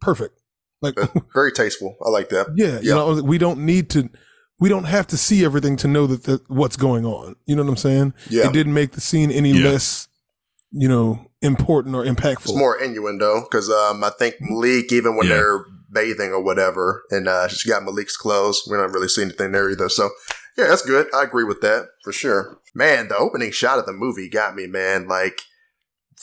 [0.00, 0.38] perfect.
[0.84, 0.98] Like,
[1.34, 1.96] Very tasteful.
[2.04, 2.46] I like that.
[2.54, 4.08] yeah, you know, we don't need to.
[4.60, 7.34] We don't have to see everything to know that, that what's going on.
[7.46, 8.14] You know what I'm saying?
[8.30, 8.46] Yeah.
[8.46, 9.70] It didn't make the scene any Yeah.
[9.70, 10.06] less,
[10.70, 12.50] you know, important or impactful.
[12.50, 15.34] It's more innuendo because um, I think Malik, even when Yeah.
[15.34, 19.50] they're bathing or whatever, and uh, she got Malik's clothes, we don't really see anything
[19.52, 19.88] there either.
[19.88, 20.10] So,
[20.56, 21.08] yeah, that's good.
[21.12, 22.58] I agree with that for sure.
[22.76, 25.08] Man, the opening shot of the movie got me, man.
[25.08, 25.40] Like,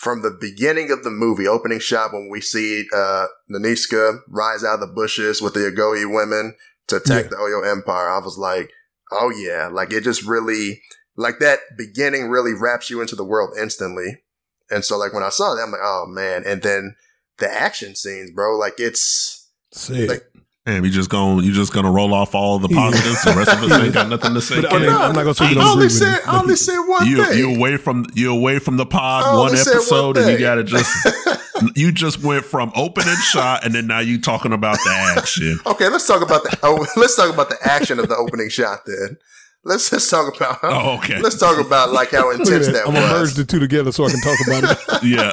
[0.02, 4.74] from the beginning of the movie, opening shot when we see uh, Nanisca rise out
[4.74, 6.56] of the bushes with the Agojie women
[6.88, 7.30] to attack Yeah.
[7.30, 8.72] the Oyo Empire, I was like,
[9.12, 10.82] oh yeah, like it just really,
[11.16, 14.24] like that beginning really wraps you into the world instantly.
[14.72, 16.44] And so, like when I saw that, I'm like, oh man.
[16.48, 16.96] And then
[17.38, 19.50] the action scenes, bro, like it's
[19.88, 20.10] it.
[20.10, 20.26] Like-
[20.64, 22.78] And we just going you just gonna roll off all the Yeah.
[22.92, 23.24] positives.
[23.24, 24.62] The rest of us ain't got nothing to say.
[24.62, 26.78] But I mean, I'm not gonna say we I only agree said, I only said
[26.86, 27.38] one you thing.
[27.40, 30.64] you away from you away from the pod one said one episode and you gotta
[30.64, 30.92] just
[31.76, 35.60] you just went from opening shot and then now you talking about the action.
[35.66, 38.82] okay, let's talk about the oh, let's talk about the action of the opening shot
[38.86, 39.18] then.
[39.64, 40.60] let's just talk about.
[40.62, 41.20] Oh, okay.
[41.20, 42.74] Let's talk about like how intense that.
[42.74, 45.04] that I'm gonna merge the two together so I can talk about it.
[45.04, 45.32] yeah.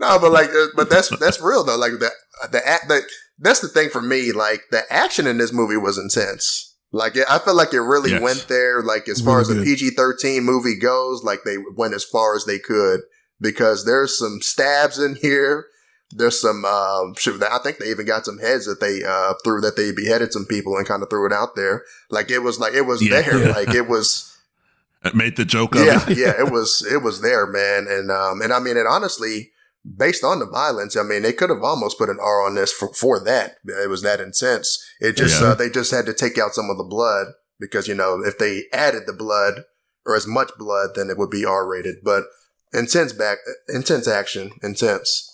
[0.00, 1.76] No, but like, uh, but that's that's real though.
[1.76, 2.10] Like the
[2.50, 3.02] the act the,
[3.38, 4.32] that's the thing for me.
[4.32, 6.74] Like the action in this movie was intense.
[6.92, 8.20] Like it, I feel like it really Yes.
[8.22, 8.82] went there.
[8.82, 9.64] Like as far Really as a.
[9.64, 13.00] PG thirteen movie goes, like they went as far as they could
[13.40, 15.66] because there's some stabs in here.
[16.12, 19.60] There's some um, shoot, I think they even got some heads that they uh, threw
[19.60, 21.84] that they beheaded some people and kind of threw it out there.
[22.10, 23.22] Like it was like it was Yeah.
[23.22, 23.48] there.
[23.54, 24.36] Like it was
[25.04, 26.18] It made the joke of yeah, it.
[26.18, 29.52] yeah, it was it was there, man, and um, and I mean, it honestly,
[29.84, 32.72] based on the violence, I mean, they could have almost put an R on this
[32.72, 33.56] for for that.
[33.64, 34.82] It was that intense.
[35.00, 35.48] It just Yeah.
[35.48, 38.38] uh, they just had to take out some of the blood because you know if
[38.38, 39.64] they added the blood
[40.06, 41.96] or as much blood, then it would be R rated.
[42.04, 42.24] But
[42.72, 43.38] intense back,
[43.68, 45.26] intense action, intense.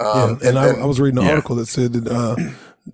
[0.00, 1.30] Yeah, Um, and, I, then- I was reading an yeah.
[1.30, 2.36] article that said that uh,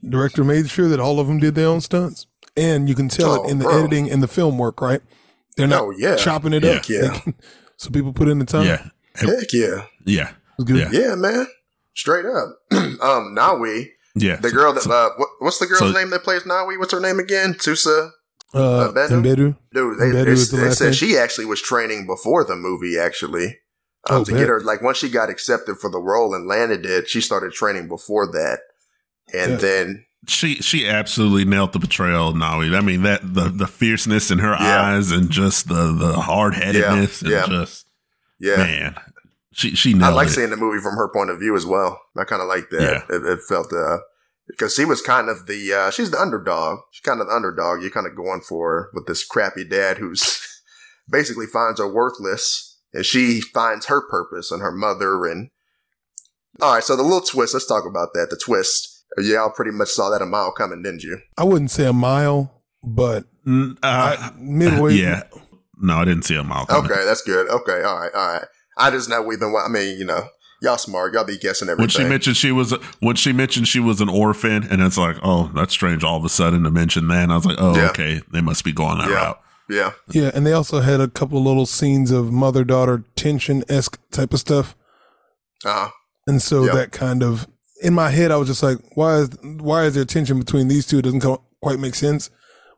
[0.09, 3.41] director made sure that all of them did their own stunts, and you can tell
[3.41, 3.79] Oh, it in the bro.
[3.79, 4.81] editing and the film work.
[4.81, 5.03] Right?
[5.57, 6.71] They're not oh yeah, chopping it Yeah.
[6.73, 6.89] up.
[6.89, 7.19] Yeah.
[7.21, 7.35] Can-
[7.77, 8.65] so people put in the time.
[8.67, 8.89] Yeah.
[9.17, 10.31] Heck yeah, yeah.
[10.59, 10.93] It was good.
[10.93, 11.01] Yeah.
[11.09, 11.47] yeah, man,
[11.95, 12.59] straight up.
[12.73, 14.37] um, Nawi, Yeah.
[14.37, 16.79] the girl that uh, what, what's the girl's so- name that plays Nawi?
[16.79, 17.55] What's her name again?
[17.55, 18.11] Tusa.
[18.53, 19.11] Uh, Bedu?
[19.11, 19.57] and Bedu.
[19.73, 20.93] Dude, they, Bedu they, is the they last said name?
[20.95, 23.47] she actually was training before the movie, actually.
[24.09, 24.41] Um, Oh, to bet.
[24.43, 27.53] get her, like, once she got accepted for the role and landed it, she started
[27.53, 28.61] training before that.
[29.33, 29.57] And Yeah.
[29.57, 32.75] then, she she absolutely nailed the portrayal of Nawi.
[32.77, 34.83] I mean that the the fierceness in her Yeah.
[34.83, 37.59] eyes and just the the hard headedness Yeah, and yeah.
[37.59, 37.87] just
[38.39, 38.97] yeah, man,
[39.55, 40.33] she she I like it.
[40.33, 42.01] seeing the movie from her point of view as well.
[42.17, 43.05] I kind of like that.
[43.09, 43.99] It, it felt, uh,
[44.49, 46.81] because she was kind of the, uh, she's the underdog.
[46.91, 47.81] She's kind of the underdog.
[47.81, 50.41] You're kind of going for her with this crappy dad who's
[51.11, 55.51] basically finds her worthless and she finds her purpose and her mother and,
[56.61, 56.85] all right.
[56.85, 58.29] So the little twist, let's talk about that.
[58.31, 58.91] The twist.
[59.19, 61.21] Y'all pretty much saw that a mile coming, didn't you?
[61.39, 64.95] I wouldn't say a mile, but Mm, uh, I, midway.
[64.95, 65.25] yeah,
[65.79, 66.91] no, I didn't see a mile coming.
[66.91, 67.49] Okay, that's good.
[67.49, 68.45] Okay, all right, all right.
[68.77, 69.55] I just know we've been.
[69.55, 70.29] I mean, you know,
[70.63, 71.15] y'all smart.
[71.15, 71.83] Y'all be guessing everything.
[71.83, 75.17] When she mentioned she was when she mentioned she was an orphan, and it's like,
[75.23, 76.03] oh, that's strange.
[76.05, 77.91] All of a sudden to mention that, and I was like, oh, Yeah.
[77.91, 79.15] okay, they must be going that Yeah.
[79.15, 79.41] route.
[79.71, 83.65] yeah, Yeah, and they also had a couple of little scenes of mother daughter tension
[83.69, 84.77] esque type of stuff,
[85.65, 85.89] uh,
[86.27, 86.75] and so Yep.
[86.75, 87.47] that kind of
[87.83, 90.87] in my head, I was just like, why is why is there tension between these
[90.87, 90.99] two?
[90.99, 91.25] It doesn't
[91.63, 92.31] quite make sense,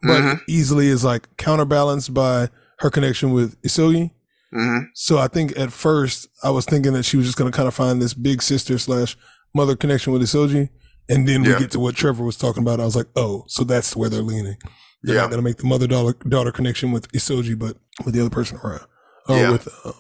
[0.03, 0.41] but Mhm.
[0.49, 2.49] easily is like counterbalanced by
[2.81, 4.11] her connection with Izogie.
[4.57, 7.57] Hmm So I think at first I was thinking that she was just going to
[7.57, 9.17] kind of find this big sister slash
[9.55, 10.69] mother connection with Izogie,
[11.09, 11.55] and then Yeah.
[11.55, 12.81] we get to what Trevor was talking about.
[12.81, 14.57] I was like, oh, so that's where they're leaning.
[15.03, 15.23] They're Yeah.
[15.23, 18.59] not going to make the mother daughter connection with Izogie, but with the other person
[18.65, 18.87] around,
[19.29, 19.51] or Yeah.
[19.53, 19.93] with uh.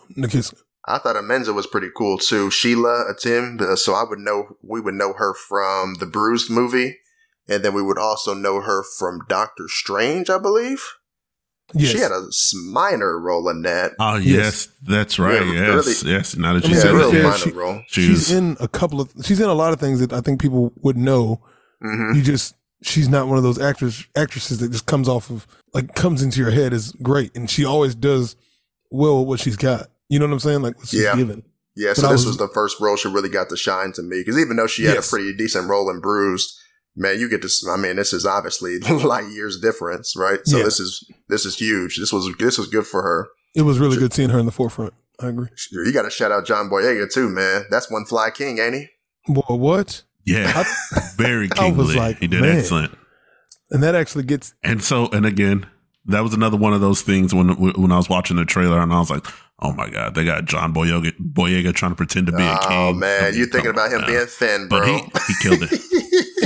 [0.89, 2.51] I thought Amenza was pretty cool too.
[2.51, 6.99] Sheila Atim, uh, so I would know we would know her from the Bruised movie,
[7.49, 10.83] and then we would also know her from Doctor Strange, I believe.
[11.75, 11.91] Yes.
[11.93, 12.23] She had a
[12.71, 13.93] minor role in that.
[13.99, 14.25] Oh Yes.
[14.25, 15.45] yes, that's right.
[15.45, 16.37] Yeah, yes, really- yes.
[16.37, 17.83] Now that I you said to real it, fair, minor she- role.
[17.89, 20.41] she she's in a couple of she's in a lot of things that I think
[20.41, 21.41] people would know.
[21.83, 25.47] hmm You just she's not one of those actors actresses that just comes off of
[25.75, 28.37] like comes into your head is great, and she always does
[28.91, 29.89] well with what she's got.
[30.09, 30.63] You know what I'm saying?
[30.63, 31.17] Like what she's Yeah.
[31.17, 31.43] given.
[31.75, 33.93] Yeah, But so I this was- was, the first role she really got to shine
[33.93, 35.09] to me because even though she had Yes.
[35.09, 36.55] a pretty decent role in Bruised,
[36.97, 37.51] man, you get to.
[37.71, 40.41] I mean, this is obviously light years difference, right?
[40.45, 40.65] So Yeah.
[40.65, 41.99] this is this is huge.
[41.99, 43.29] This was this was good for her.
[43.55, 44.95] It was really good seeing her in the forefront.
[45.21, 45.49] I agree.
[45.73, 47.65] You got to shout out John Boyega too, man.
[47.71, 48.89] That's one fly king, ain't he?
[49.29, 50.03] Boy, what?
[50.27, 50.65] Yeah,
[51.17, 51.95] very I was kingly.
[51.97, 52.59] like, he did man.
[52.59, 52.97] excellent.
[53.71, 55.67] And that actually gets And so, and again,
[56.07, 58.93] that was another one of those things when when I was watching the trailer, and
[58.93, 59.25] I was like,
[59.61, 62.69] "Oh my god, they got John Boyega, Boyega trying to pretend to be a king."
[62.71, 64.27] Oh man, I mean, you thinking about him on being now.
[64.27, 64.81] Finn, bro?
[64.81, 65.81] But he he killed it.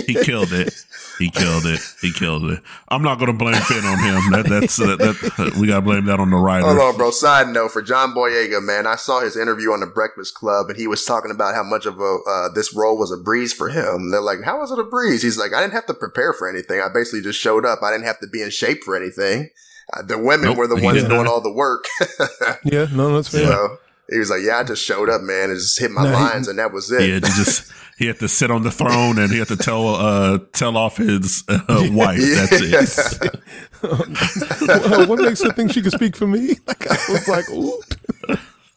[0.06, 0.72] He killed it.
[1.18, 1.80] He killed it.
[2.00, 2.62] He killed it.
[2.88, 4.30] I'm not going to blame Finn on him.
[4.32, 6.66] That that's that, that we got to blame that on the writer.
[6.66, 7.10] Hold on, bro.
[7.10, 10.78] Side note for John Boyega, man, I saw his interview on the Breakfast Club, and
[10.78, 13.68] he was talking about how much of a uh, this role was a breeze for
[13.68, 14.10] him.
[14.10, 16.48] They're like, "How was it a breeze?" He's like, "I didn't have to prepare for
[16.48, 16.80] anything.
[16.80, 17.82] I basically just showed up.
[17.82, 19.50] I didn't have to be in shape for anything.
[19.92, 20.56] Uh, the women Nope.
[20.58, 21.08] were the ones Yeah.
[21.08, 21.84] doing all the work."
[22.64, 23.46] yeah, no, that's fair.
[23.46, 23.76] so
[24.10, 26.14] he was like, "Yeah, I just showed up, man, and just hit my No, he-
[26.14, 28.70] lines, and that was it." He had to just he had to sit on the
[28.70, 31.58] throne and he had to tell uh tell off his uh,
[31.92, 32.18] wife.
[32.20, 32.46] Yeah.
[32.46, 33.40] That's it.
[33.82, 36.56] Well, what makes her think she could speak for me?
[36.66, 37.80] Like I was like, ooh.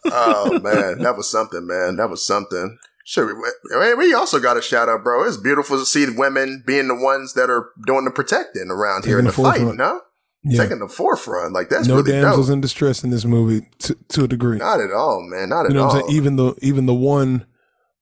[0.05, 1.95] oh man, that was something, man.
[1.97, 2.77] That was something.
[3.05, 5.25] Sure, we, we also got a shout out, bro.
[5.27, 9.03] It's beautiful to see the women being the ones that are doing the protecting around
[9.03, 9.77] here in the, the fight, forefront.
[9.77, 10.01] no?
[10.45, 10.63] Yeah.
[10.63, 11.53] Taking the forefront.
[11.53, 12.53] Like that's no really damsels dope.
[12.55, 14.57] in distress in this movie to, to a degree.
[14.57, 15.49] Not at all, man.
[15.49, 15.87] Not at you know all.
[15.89, 16.17] what I'm saying?
[16.17, 17.45] Even the even the one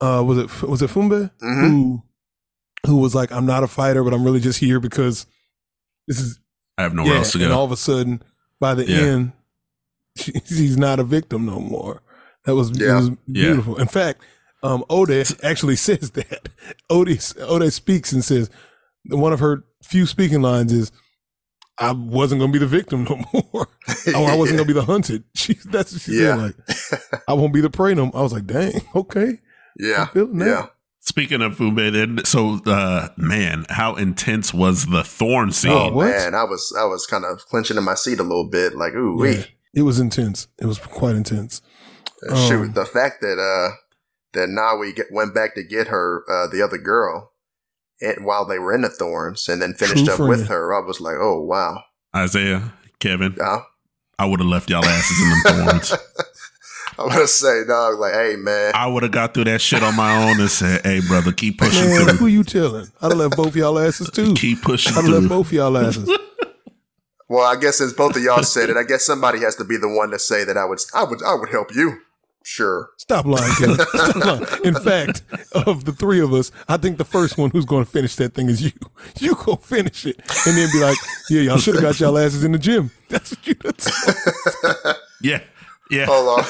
[0.02, 1.70] uh was it was it Fumbe Mhm.
[1.70, 2.04] who
[2.88, 5.28] who was like, I'm not a fighter, but I'm really just here because
[6.08, 6.40] this is
[6.80, 7.18] I have nowhere yeah.
[7.20, 7.44] else to go.
[7.46, 8.24] And all of a sudden,
[8.60, 8.98] by the Yeah.
[8.98, 9.32] end,
[10.18, 12.02] she, she's not a victim no more.
[12.46, 12.96] That was, it Yeah.
[12.96, 13.16] was Yeah.
[13.28, 13.76] beautiful.
[13.80, 14.24] In fact,
[14.64, 15.12] um, Ode
[15.44, 16.50] actually says that.
[16.90, 18.50] Ode, Ode speaks and says,
[19.10, 20.92] one of her few speaking lines is,
[21.82, 23.68] I wasn't going to be the victim no more.
[24.16, 25.24] oh, I wasn't going to be the hunted.
[25.36, 26.36] She, that's what she Yeah.
[26.36, 27.00] said.
[27.00, 28.18] Like, I won't be the prey no more.
[28.18, 29.40] I was like, dang, okay.
[29.80, 30.04] Yeah.
[30.04, 30.46] I feel it now.
[30.46, 30.66] Yeah.
[31.04, 35.72] Speaking of Fumbe, then so uh man, how intense was the thorn scene?
[35.72, 36.06] Oh What?
[36.12, 38.94] man, I was I was kind of clenching in my seat a little bit, like
[38.94, 39.46] ooh Yeah.
[39.74, 40.48] It was intense.
[40.60, 41.64] It was quite intense.
[42.30, 43.76] Uh, Shoot, Um, the fact that uh
[44.34, 47.31] that Nawi get, went back to get her uh the other girl,
[48.02, 50.50] and while they were in the thorns, and then finished True up with friend.
[50.50, 51.84] her, I was like, oh wow.
[52.16, 53.60] Isaiah, Kevin, Uh,
[54.20, 55.94] I would have left y'all asses in them thorns.
[57.00, 59.96] I'm gonna say, dog, like, hey man, I would have got through that shit on
[59.96, 62.18] my own and said, "Hey, brother, keep pushing Man, through.
[62.18, 62.88] who you telling?
[63.02, 64.34] I'd have left both y'all asses too.
[64.36, 66.08] Keep pushing I'd have left through." both y'all asses.
[67.30, 69.78] well, I guess since both of y'all said it, I guess somebody has to be
[69.78, 71.98] the one to say that I would, I would, I would help you.
[72.44, 72.90] Sure.
[72.98, 73.76] Stop lying, Kevin.
[73.94, 74.64] Stop lying.
[74.64, 75.24] In fact,
[75.54, 78.34] of the three of us, I think the first one who's going to finish that
[78.34, 78.72] thing is you.
[79.20, 80.98] You go finish it, and then be like,
[81.30, 83.56] "Yeah, y'all should have got y'all asses in the gym." That's what you.
[83.56, 83.92] That's,
[85.22, 85.42] Yeah,
[85.92, 86.06] yeah.
[86.08, 86.46] Hold on.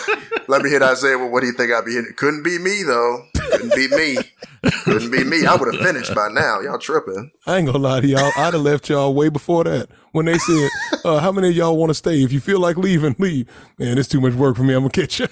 [0.48, 2.14] Let me hit Isaiah with what he think I'd be hitting.
[2.16, 3.26] Couldn't be me though.
[3.36, 4.18] Couldn't be me.
[4.84, 5.46] Couldn't be me.
[5.46, 6.60] I would have finished by now.
[6.62, 7.32] Y'all tripping.
[7.48, 8.32] I ain't gonna lie to y'all.
[8.38, 9.90] I'd have left y'all way before that.
[10.12, 10.70] When they said,
[11.04, 12.22] uh, "How many of y'all want to stay?
[12.24, 13.48] If you feel like leaving, leave."
[13.80, 14.74] Man, it's too much work for me.
[14.74, 15.28] I'm gonna catch y'all.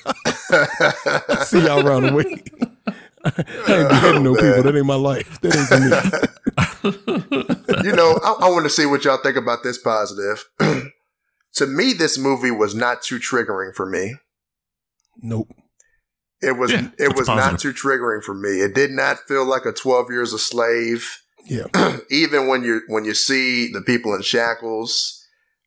[1.46, 2.44] See y'all around the way.
[3.26, 4.64] I ain't beheading no people.
[4.64, 5.40] That ain't my life.
[5.42, 6.26] That ain't for me.
[7.84, 10.46] You know, I, I want to see what y'all think about this positive.
[11.60, 14.16] to me, this movie was not too triggering for me.
[15.22, 15.54] Nope.
[16.42, 18.62] It was Yeah, it that's was not too triggering for me.
[18.62, 21.22] It did not feel like a 12 years a slave.
[21.46, 21.66] Yeah.
[22.10, 25.26] Even when you when you see the people in shackles,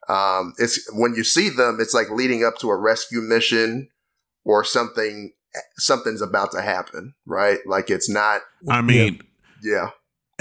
[0.09, 3.89] um, it's when you see them, it's like leading up to a rescue mission
[4.45, 5.33] or something
[5.77, 7.59] something's about to happen, right?
[7.67, 9.21] Like it's not I mean,
[9.63, 9.91] yeah.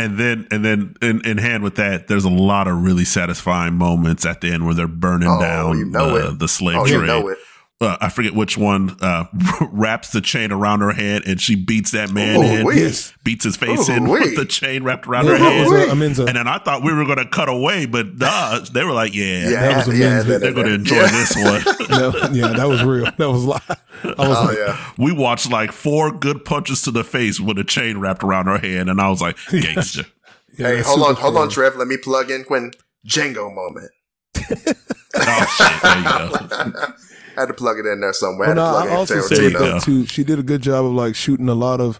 [0.01, 3.75] And then and then in, in hand with that, there's a lot of really satisfying
[3.75, 6.39] moments at the end where they're burning Oh, down you know the, it.
[6.39, 6.99] the slave Oh, trade.
[7.01, 7.37] you know it.
[7.81, 9.25] Uh, I forget which one uh,
[9.71, 12.77] wraps the chain around her head and she beats that man Oh, head, wait.
[12.77, 13.13] Yes.
[13.23, 14.21] beats his face Oh, in wait.
[14.21, 15.67] with the chain wrapped around Yeah, her that head.
[15.67, 18.15] was a, a uh, And then I thought we were going to cut away, but
[18.17, 20.73] nah, they were like, yeah, Yeah, that was a yeah, men's that- they're going to
[20.75, 21.07] enjoy yeah.
[21.11, 21.89] this one.
[21.89, 23.05] no, yeah, that was real.
[23.17, 23.61] That was live.
[24.03, 24.91] I was Oh like, yeah.
[24.97, 28.57] we watched like four good punches to the face with a chain wrapped around her
[28.57, 30.05] head, and I was like, gangster.
[30.57, 31.49] yeah, hey, hold on, super hold on.
[31.49, 31.75] Trev.
[31.75, 32.71] Let me plug in Quinn
[33.07, 33.91] Django moment.
[34.37, 35.81] oh, shit.
[35.83, 36.93] There you go.
[37.35, 38.53] Had to plug it in there somewhere.
[38.53, 39.59] Well, no, to plug I also There said you Tarantino.
[39.59, 39.73] go.
[39.73, 40.05] that too.
[40.05, 41.99] She did a good job of like shooting a lot of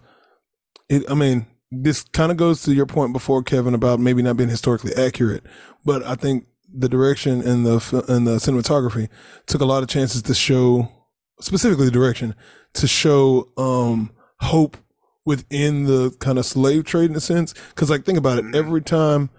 [0.90, 1.04] it.
[1.10, 4.50] I mean, this kind of goes to your point before, Kevin, about maybe not being
[4.50, 5.44] historically accurate.
[5.86, 9.10] But I think the direction and the and the cinematography
[9.46, 10.90] took a lot of chances to show,
[11.40, 12.36] specifically the direction,
[12.74, 14.78] to show um hope
[15.26, 17.54] within the kind of slave trade in a sense.
[17.70, 18.46] Because like, think about it.
[18.46, 18.56] Mhm.
[18.56, 19.30] Every time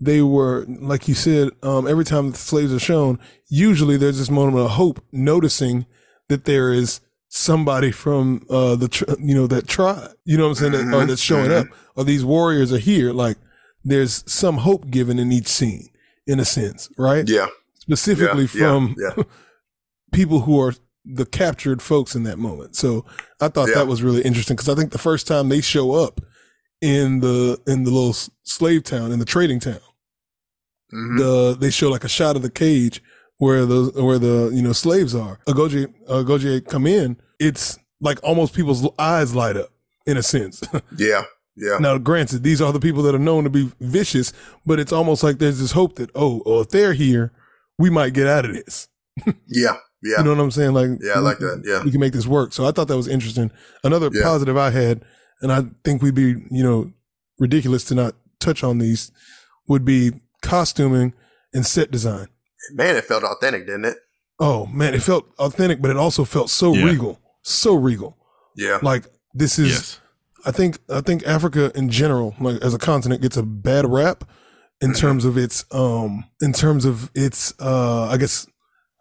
[0.00, 4.30] they were, like you said, um, every time the slaves are shown, usually there's this
[4.30, 5.86] moment of hope, noticing
[6.28, 10.48] that there is somebody from uh the tr- you know that tribe you know what
[10.48, 11.66] i'm saying that, or Mhm, that's showing up.
[11.94, 13.36] Or these warriors are here like
[13.84, 15.88] there's some hope given in each scene
[16.26, 17.28] in a sense right?
[17.28, 19.22] Yeah, specifically yeah, yeah, from yeah.
[20.12, 20.72] people who are
[21.04, 22.76] the captured folks in that moment.
[22.76, 23.04] So
[23.42, 23.74] i thought Yeah.
[23.76, 26.20] that was really interesting because i think the first time they show up
[26.80, 29.80] in the in the little slave town in the trading town
[30.92, 31.18] Mhm.
[31.18, 33.02] the they show like a shot of the cage
[33.38, 35.38] where the where the you know slaves are.
[35.46, 39.70] Agojie Agojie come in, it's like almost people's eyes light up
[40.06, 40.62] in a sense.
[40.96, 41.24] yeah,
[41.56, 41.76] yeah.
[41.78, 44.32] now, granted, these are the people that are known to be vicious,
[44.64, 47.32] but it's almost like there's this hope that oh, well, if they're here,
[47.78, 48.88] we might get out of this.
[49.46, 50.18] Yeah, yeah.
[50.18, 50.72] You know what I'm saying?
[50.72, 51.82] Like Yeah, I like that, yeah.
[51.84, 52.52] we can make this work.
[52.52, 53.50] So I thought that was interesting.
[53.84, 54.22] Another Yeah.
[54.22, 55.04] positive I had,
[55.42, 56.92] and I think we'd be you know
[57.38, 59.10] ridiculous to not touch on these,
[59.68, 61.12] would be costuming
[61.52, 62.28] and set design.
[62.72, 63.96] Man, it felt authentic, didn't it?
[64.40, 66.84] Oh man, it felt authentic, but it also felt so Yeah.
[66.84, 68.16] regal, so regal.
[68.56, 68.78] Yeah.
[68.82, 70.00] Like this is, yes.
[70.44, 74.24] I think, I think Africa in general, like as a continent, gets a bad rap
[74.80, 74.96] in Mhm.
[74.96, 78.46] terms of its, um, in terms of its, uh, I guess,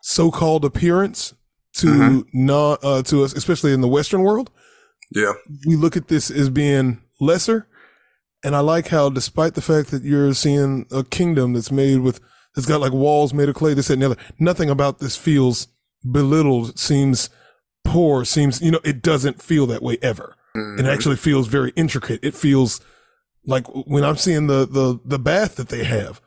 [0.02, 1.34] so-called appearance
[1.76, 2.26] to Mhm.
[2.34, 4.50] not, uh, to us, especially in the Western world.
[5.12, 5.34] Yeah.
[5.68, 7.68] We look at this as being lesser,
[8.44, 12.20] and I like how, despite the fact that you're seeing a kingdom that's made with,
[12.56, 14.22] it's got like walls made of clay, this that, and the other.
[14.40, 15.68] Nothing about this feels
[16.10, 17.30] belittled, seems
[17.84, 20.36] poor, seems, you know, it doesn't feel that way ever.
[20.56, 20.86] It Mhm.
[20.94, 22.20] actually feels very intricate.
[22.24, 22.82] It feels
[23.46, 26.20] like when I'm seeing the, the, the bath that they have,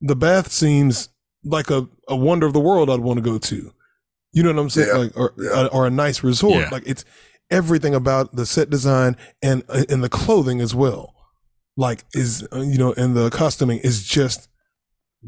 [0.00, 1.08] the bath seems
[1.44, 3.72] like a, a wonder of the world I'd want to go to.
[4.32, 4.88] You know what I'm saying?
[4.88, 4.96] Yeah.
[4.98, 5.66] Like, or, Yeah.
[5.72, 6.54] or a nice resort.
[6.60, 6.68] Yeah.
[6.70, 7.04] Like it's
[7.50, 11.13] everything about the set design and, and the clothing as well.
[11.76, 14.48] Like is, uh, you know, and the costuming is just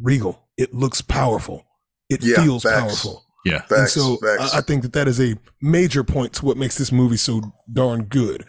[0.01, 0.45] regal.
[0.57, 1.65] It looks powerful.
[2.09, 2.81] It Yeah, feels facts.
[2.81, 3.25] powerful.
[3.45, 3.57] Yeah.
[3.57, 4.55] and Facts, so facts.
[4.55, 7.41] I, I think that that is a major point to what makes this movie so
[7.73, 8.45] darn good.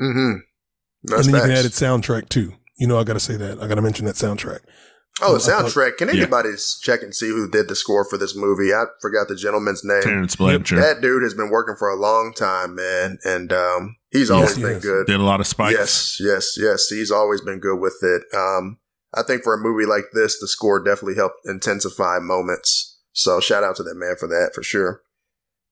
[0.00, 0.38] mm-hmm.
[1.04, 2.54] That's and then you can add its soundtrack too.
[2.76, 3.62] You know, I got to say that.
[3.62, 4.60] I got to mention that soundtrack.
[5.20, 5.96] Oh, the soundtrack.
[5.96, 6.22] Can Yeah.
[6.22, 6.50] anybody
[6.80, 8.72] check and see who did the score for this movie?
[8.72, 10.02] I forgot the gentleman's name.
[10.02, 14.28] Terence Blanchard That dude has been working for a long time, man, and um, he's
[14.28, 15.06] Yes, always he been good.
[15.06, 15.76] did a lot of spikes.
[15.78, 16.88] Yes, yes, yes.
[16.88, 18.22] He's always been good with it.
[18.36, 18.78] Um,
[19.14, 22.98] I think for a movie like this, the score definitely helped intensify moments.
[23.12, 25.02] So shout out to that man for that for sure.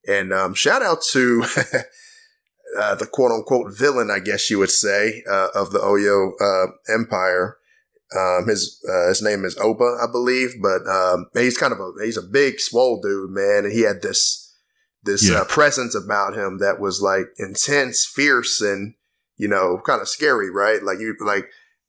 [0.07, 1.43] And um, shout out to
[2.79, 6.71] uh, the quote unquote villain, I guess you would say, uh, of the Oyo uh,
[6.93, 7.57] Empire.
[8.15, 11.91] Um, his uh, his name is Oba, I believe, but um, he's kind of a
[12.03, 14.53] he's a big, swole dude, man, and he had this
[15.03, 15.39] this Yeah.
[15.41, 18.93] uh, presence about him that was like intense, fierce, and
[19.35, 20.81] you know, kind of scary, right?
[20.81, 21.45] Like you like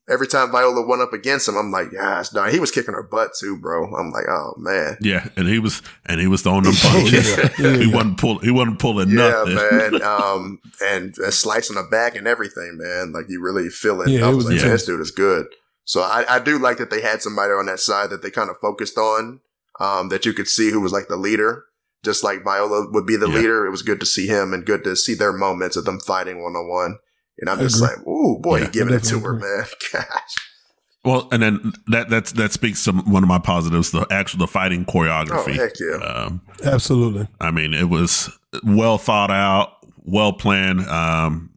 [0.09, 3.03] every time Viola went up against him, I'm like, gosh, dog, he was kicking her
[3.03, 3.85] butt too, bro.
[3.95, 4.97] I'm like, oh man.
[5.01, 7.37] Yeah, and he was and he was throwing them punches.
[7.37, 7.49] yeah.
[7.59, 9.55] Yeah, he wasn't pull he wasn't pulling Yeah, nothing.
[9.55, 10.01] man.
[10.03, 13.13] Um, and uh, slicing the back and everything, man.
[13.13, 14.09] Like you really feel it.
[14.09, 14.81] Yeah, I it was, was like, intense.
[14.81, 15.45] this dude is good.
[15.89, 18.51] So I, I do like that they had somebody on that side that they kind
[18.51, 19.39] of focused on.
[19.79, 21.63] Um, that you could see who was like the leader,
[22.03, 23.35] just like Viola would be the Yeah.
[23.37, 23.65] leader.
[23.65, 26.43] It was good to see him and good to see their moments of them fighting
[26.43, 26.99] one on one.
[27.39, 27.87] And I'm I just agree.
[27.95, 29.63] like, ooh, boy, Yeah, giving it to her, man.
[29.93, 30.35] Gosh.
[31.05, 34.47] Well, and then that that's that speaks to one of my positives, the actual the
[34.47, 35.31] fighting choreography.
[35.31, 35.55] Oh, choreography.
[35.55, 36.05] heck yeah.
[36.05, 37.27] um, Absolutely.
[37.39, 38.29] I mean, it was
[38.65, 39.71] well thought out,
[40.03, 40.81] well planned.
[40.87, 41.51] Um,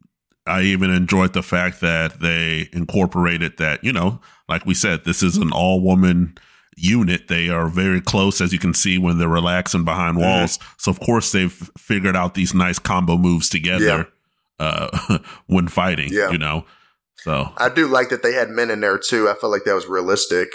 [0.46, 5.22] I even enjoyed the fact that they incorporated that, you know, like we said, this
[5.22, 6.36] is an all woman
[6.76, 7.28] unit.
[7.28, 10.20] They are very close, as you can see when they're relaxing behind Mhm.
[10.22, 10.58] walls.
[10.78, 14.08] So, of course, they've figured out these nice combo moves together
[14.58, 16.30] uh, when fighting, Yeah.
[16.30, 16.64] you know.
[17.18, 19.28] So, I do like that they had men in there too.
[19.28, 20.48] I felt like that was realistic.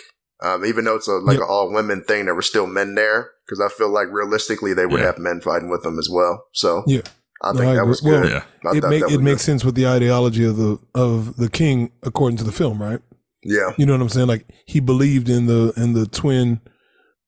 [0.44, 1.44] Um, even though it's a, like Yep.
[1.44, 4.86] an all women thing, there were still men there because I feel like realistically they
[4.86, 5.08] would Yeah.
[5.08, 6.46] have men fighting with them as well.
[6.54, 7.02] So Yeah.
[7.44, 7.90] I No, think I that agree.
[7.90, 8.44] was Well, yeah.
[8.66, 9.52] I it thought make, it was makes good.
[9.52, 13.00] sense with the ideology of the of the king according to the film, right?
[13.44, 14.28] Yeah, You know what I'm saying?
[14.28, 16.60] Like he believed in the in the twin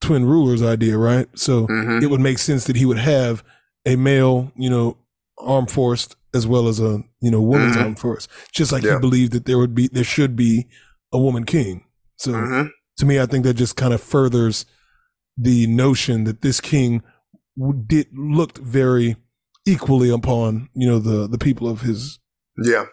[0.01, 1.27] twin rulers idea, right?
[1.35, 3.43] So hmm it would make sense that he would have
[3.85, 4.97] a male, you know,
[5.37, 7.83] armed force as well as a you know woman's Mhm.
[7.83, 8.27] armed force.
[8.51, 8.95] Just like Yeah.
[8.95, 10.67] he believed that there would be there should be
[11.13, 11.85] a woman king.
[12.17, 12.63] So hmm
[12.97, 14.65] to me, I think that just kind of furthers
[15.37, 17.01] the notion that this king
[17.87, 19.15] did looked very
[19.69, 22.19] equally upon you know the the people of his
[22.57, 22.85] yeah.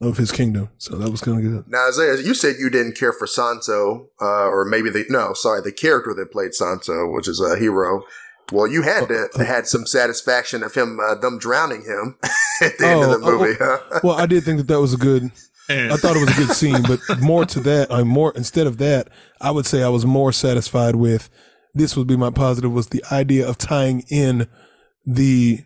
[0.00, 0.68] of his kingdom.
[0.78, 1.64] So that was kind of good.
[1.68, 5.60] Now Isaiah, you said you didn't care for Santo, uh, or maybe the no, sorry,
[5.62, 8.02] the character that played Santo, which is a hero.
[8.52, 12.16] Well, you had to, Uh, uh, had some satisfaction of him, uh, them drowning him
[12.62, 13.54] at the end Oh, of the oh, movie.
[13.58, 14.00] huh?
[14.04, 15.32] Well, I did think that that was a good.
[15.68, 18.78] I thought it was a good scene, but more to that, I'm more instead of
[18.78, 19.08] that,
[19.40, 21.28] I would say I was more satisfied with.
[21.74, 24.46] This would be my positive was the idea of tying in
[25.04, 25.64] the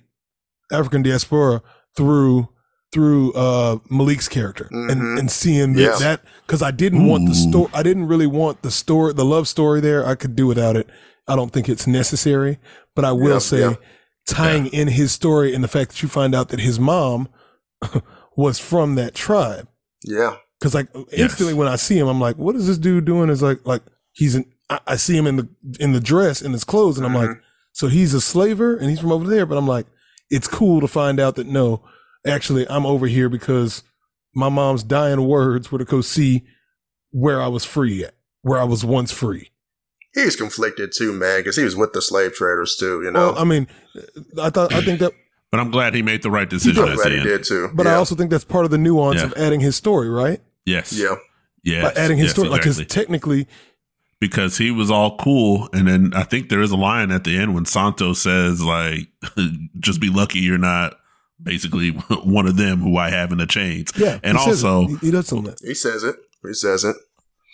[0.72, 1.62] African diaspora
[1.96, 2.48] through
[2.92, 4.90] through uh Malik's character Mhm.
[4.90, 5.90] and and seeing Yeah.
[5.90, 7.70] that that because I didn't want the story.
[7.72, 10.04] I didn't really want the story, the love story there.
[10.06, 10.88] I could do without it.
[11.28, 12.58] I don't think it's necessary,
[12.96, 13.74] but I will Yeah, say yeah.
[14.26, 17.28] tying in his story and the fact that you find out that his mom
[18.36, 19.68] was from that tribe.
[20.04, 23.30] yeah, Cause like instantly when I see him, I'm like, what is this dude doing?
[23.30, 24.44] Is like like he's in.
[24.68, 27.30] I, I see him in the in the dress in his clothes, and I'm like,
[27.30, 27.40] Mhm.
[27.72, 29.46] so he's a slaver and he's from over there.
[29.46, 29.86] But I'm like,
[30.30, 31.82] it's cool to find out that no,
[32.26, 33.82] actually I'm over here because
[34.34, 36.44] my mom's dying words were to go see
[37.10, 39.50] where I was free at, where I was once free.
[40.14, 43.02] he was conflicted too, man, because he was with the slave traders too.
[43.02, 43.66] You know, Well, I mean,
[44.40, 45.12] I thought I think that,
[45.50, 47.24] but I'm glad he made the right decision I'm glad he end.
[47.26, 47.70] did too.
[47.74, 47.92] but yeah.
[47.92, 49.26] I also think that's part of the nuance Yeah.
[49.26, 50.40] of adding his story, right?
[50.64, 50.92] Yes.
[50.92, 51.16] yeah,
[51.64, 51.82] Yes.
[51.94, 52.84] By adding his yes, story, like, exactly.
[52.84, 53.48] because technically,
[54.20, 57.36] because he was all cool and then i think there is a line at the
[57.36, 59.08] end when santo says like
[59.80, 60.94] just be lucky you're not
[61.42, 61.90] basically
[62.24, 64.18] one of them who i have in the chains yeah.
[64.22, 65.54] And he says also- he, he does something.
[65.62, 66.16] he says it.
[66.42, 66.96] He says it.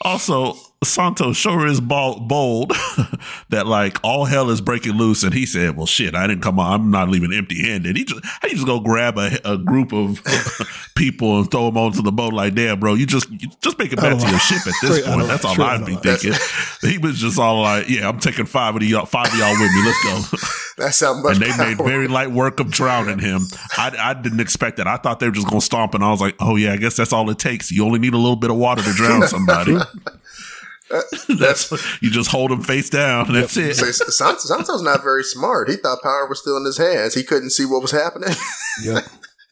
[0.03, 0.55] also
[0.85, 2.71] santo sure is bold, bold
[3.49, 6.61] that like all hell is breaking loose and he said well shit i didn't come
[6.61, 9.57] on i'm not leaving empty handed he just how you just go grab a, a
[9.57, 10.23] group of
[10.97, 13.93] people and throw them onto the boat like damn bro you just you just make
[13.93, 16.03] it back to your ship at this Straight point that's all i'd be line.
[16.03, 16.33] thinking
[16.83, 19.73] he was just all like yeah i'm taking five of y'all five of y'all with
[19.73, 21.37] me let's go That's how much.
[21.37, 23.41] and they made very light work of drowning him.
[23.79, 24.87] I, I didn't expect that.
[24.87, 26.77] I thought they were just going to stomp, and I was like, oh yeah, I
[26.77, 27.73] guess that's all it takes.
[27.73, 29.79] You only need a little bit of water to drown somebody.
[31.39, 31.71] that's
[32.03, 33.33] you just hold him face down.
[33.33, 33.75] That's it.
[33.75, 35.69] Say, Santos, Santos not very smart.
[35.69, 37.15] He thought power was still in his hands.
[37.15, 38.35] He couldn't see what was happening.
[38.85, 39.05] Yep.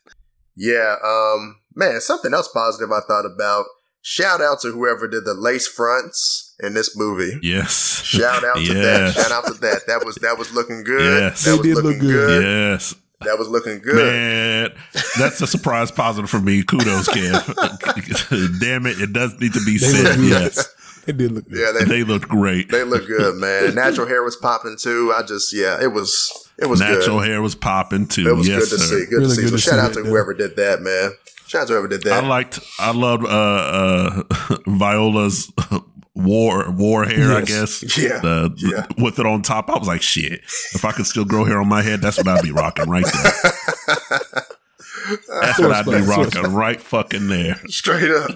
[0.57, 3.65] yeah, um, man, something else positive I thought about.
[4.07, 7.39] Shout out to whoever did the lace fronts in this movie.
[7.43, 8.03] Yes.
[8.05, 9.15] Shout out to that.
[9.15, 9.87] Shout out to that.
[9.87, 11.23] That was that was looking good.
[11.23, 11.45] Yes.
[11.45, 12.43] That They was did looking look good.
[12.43, 12.45] good.
[12.45, 12.95] Yes.
[13.23, 13.97] That was looking good.
[13.97, 14.73] Man,
[15.19, 16.63] that's a surprise positive for me.
[16.63, 18.61] Kudos, Kev.
[18.61, 20.21] Damn it, it does need to be They said.
[20.21, 20.69] Yes,
[21.07, 21.59] It did look good.
[21.59, 22.71] Yeah, they they looked great.
[22.71, 23.75] they look good, man.
[23.75, 25.13] Natural hair was popping too.
[25.17, 27.29] I just yeah, it was it was Natural good.
[27.29, 28.29] hair was popping too.
[28.29, 28.99] It was yes, good to sir.
[29.01, 29.07] see.
[29.07, 29.41] Good Really to see.
[29.43, 31.11] good So to shout see out to that, whoever did that, man.
[31.47, 32.25] Shout out to whoever did that.
[32.25, 32.61] I liked.
[32.79, 34.23] I loved uh, uh,
[34.67, 35.53] Viola's
[36.15, 37.33] war war hair.
[37.35, 37.83] I guess.
[37.99, 39.03] Yeah, The, yeah.
[39.03, 40.41] With it on top, I was like, shit.
[40.75, 43.05] If I could still grow hair on my head, that's what I'd be rocking right
[43.05, 43.33] there.
[45.43, 47.57] That's what I'd be Source spot, source rocking right fucking there.
[47.67, 48.31] Straight up.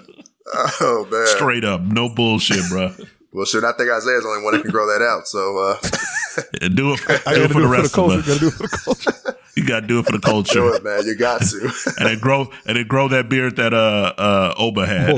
[0.81, 1.27] Oh man.
[1.27, 2.93] Straight up, no bullshit, bro.
[3.31, 3.63] Well, shit.
[3.63, 5.29] I think Isaiah's the only one that can grow that out.
[5.29, 6.97] So uh, Do it.
[6.99, 8.19] For, do it for the rest of culture.
[8.21, 8.27] us.
[8.27, 9.37] Gotta do it for the culture.
[9.55, 10.75] You gotta do it for the do culture.
[10.75, 11.05] it, man.
[11.07, 11.71] You got to.
[11.99, 15.11] and then grow and then grow that beard that uh uh Oba had.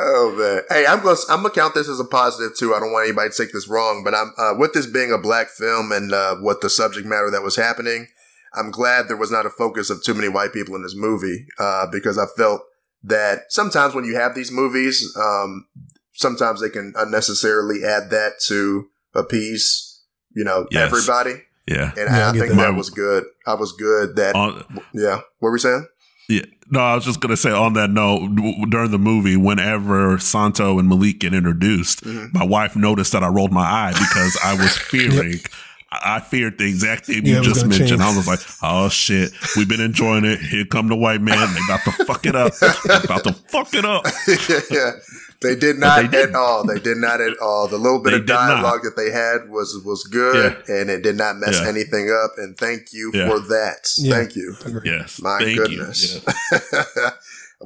[0.00, 0.62] Oh man.
[0.70, 2.74] Hey, I'm gonna I'm gonna count this as a positive too.
[2.74, 5.18] I don't want anybody to take this wrong, but I'm uh, with this being a
[5.18, 8.06] black film and uh, what the subject matter that was happening.
[8.54, 11.46] I'm glad there was not a focus of too many white people in this movie
[11.58, 12.62] uh, because I felt
[13.04, 15.66] that sometimes when you have these movies, um,
[16.14, 20.02] sometimes they can unnecessarily add that to appease,
[20.34, 20.86] you know, Yes.
[20.92, 21.42] everybody.
[21.66, 21.90] Yeah.
[21.96, 22.56] And Yeah, I I, think that.
[22.56, 23.24] that was good.
[23.46, 25.16] I was good that, On, yeah.
[25.38, 25.86] What were we saying?
[26.28, 26.42] yeah.
[26.70, 30.78] No, I was just gonna say on that note, w- during the movie, whenever Santo
[30.78, 32.34] and Malik get introduced, Mhm.
[32.34, 35.40] my wife noticed that I rolled my eye because I was fearing.
[35.90, 37.88] I I feared the exact thing Yeah, you just mentioned.
[37.88, 38.00] change.
[38.00, 40.38] I was like, "Oh shit, we've been enjoying it.
[40.40, 41.36] Here come the white man.
[41.54, 42.52] They about to fuck it up.
[42.58, 44.04] They about to fuck it up."
[44.70, 44.92] yeah,
[45.40, 46.36] they did not they at didn't.
[46.36, 46.66] all.
[46.66, 47.68] They did not at all.
[47.68, 51.16] The little bit They of dialogue that they had was was good, and it did
[51.16, 51.68] not mess Yeah.
[51.68, 52.32] anything up.
[52.36, 53.28] And thank you Yeah.
[53.30, 53.88] for that.
[53.96, 54.14] Yeah.
[54.14, 54.54] Thank you.
[54.84, 56.20] Yes, My thank goodness.
[56.52, 56.58] you.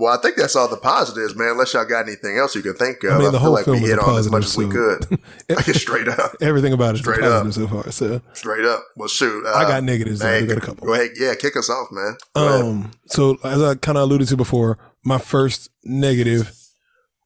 [0.03, 1.50] Well, I think that's all the positives, man.
[1.50, 3.53] Unless y'all got anything else you can think of, I I, mean, the feel whole
[3.53, 5.20] like we film was hit on as much as we could.
[5.76, 7.53] Straight up, Everything about it Straight up.
[7.53, 7.88] so far.
[7.92, 8.82] So straight up.
[8.96, 10.18] Well, shoot, uh, I got negatives.
[10.18, 10.28] though.
[10.28, 10.88] I got a couple.
[10.88, 12.16] Go ahead, yeah, kick us off, man.
[12.34, 12.64] Go ahead.
[12.64, 16.53] Um, so as I kind of alluded to before, my first negative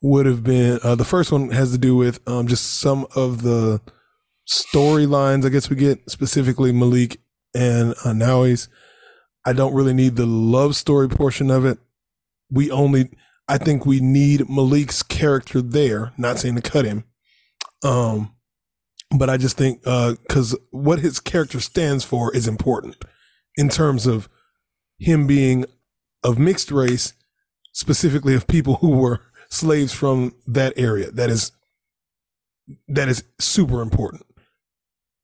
[0.02, 3.40] would have been uh, the first one has to do with um just some of
[3.40, 3.80] the
[4.46, 5.46] storylines.
[5.46, 7.20] I guess we get specifically Malik
[7.54, 8.56] and uh.
[9.46, 11.78] I don't really need the love story portion of it.
[12.50, 13.10] We only,
[13.48, 16.12] I think we need Malik's character there.
[16.16, 17.04] Not saying to cut him,
[17.84, 18.34] um,
[19.16, 22.96] but I just think because what his character stands for is important
[23.56, 24.28] in terms of
[24.98, 25.64] him being
[26.24, 27.12] of mixed race,
[27.72, 31.10] specifically of people who were slaves from that area.
[31.10, 31.52] That is
[32.88, 34.24] that is super important,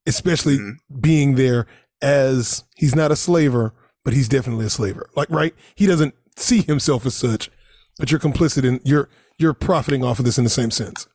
[0.06, 0.76] especially Mhm.
[1.00, 1.66] being there
[2.00, 5.10] as he's not a slaver, but he's definitely a slaver.
[5.16, 7.50] Like right, he doesn't see himself as such,
[7.98, 9.08] but you're complicit in you're
[9.38, 11.06] you're profiting off of this in the same sense,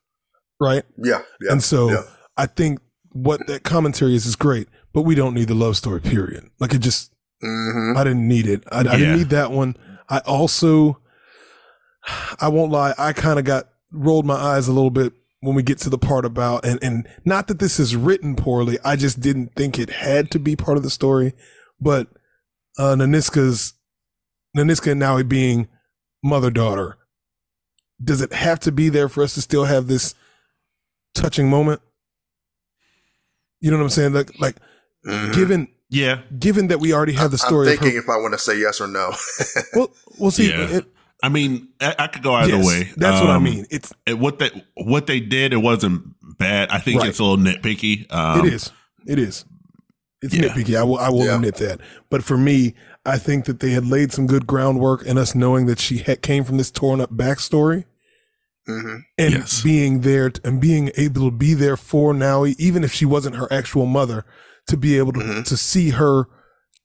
[0.59, 0.83] right?
[0.97, 1.51] Yeah, yeah.
[1.51, 2.03] and so yeah.
[2.35, 2.79] I think
[3.11, 6.01] what that commentary is is great, but we don't need the love story.
[6.01, 6.49] Period.
[6.59, 8.63] Like it just hmm I didn't need it.
[8.71, 9.75] I, I didn't need that one.
[10.09, 10.99] I also,
[12.39, 15.63] I won't lie, I kind of got rolled my eyes a little bit when we
[15.63, 18.77] get to the part about and and not that this is written poorly.
[18.83, 21.33] I just didn't think it had to be part of the story.
[21.79, 22.07] But
[22.77, 23.73] uh, Nanisca's
[24.55, 25.67] Nanisca and Nawi being
[26.23, 26.97] mother daughter,
[28.03, 30.13] does it have to be there for us to still have this
[31.15, 31.81] touching moment?
[33.59, 34.13] You know what I'm saying?
[34.13, 34.57] Like like
[35.05, 35.33] Mhm.
[35.33, 38.17] given Yeah, given that we already have the story I'm of her thinking if I
[38.17, 39.13] want to say yes or no.
[39.73, 40.49] Well, we'll see.
[40.49, 40.77] Yeah.
[40.77, 40.85] It-
[41.23, 42.91] I mean, I, I could go either yes, way.
[42.95, 43.65] That's what I Um, mean.
[43.71, 46.03] It's it- what they what they did, it wasn't
[46.37, 46.69] bad.
[46.69, 47.09] I think Right.
[47.09, 48.05] it's a little nitpicky.
[48.13, 48.71] Um, it is.
[49.07, 49.43] It is.
[50.21, 50.49] It's yeah.
[50.49, 50.77] nitpicky.
[50.77, 50.97] I will.
[50.99, 51.35] I will Yeah.
[51.35, 51.79] admit that.
[52.11, 52.75] But for me,
[53.07, 56.21] I think that they had laid some good groundwork in us knowing that she had
[56.21, 57.85] came from this torn up backstory
[58.67, 59.61] hmm and Yes.
[59.63, 63.37] being there t- and being able to be there for Nawi, even if she wasn't
[63.37, 64.25] her actual mother,
[64.67, 65.45] to be able to Mhm.
[65.45, 66.27] to see her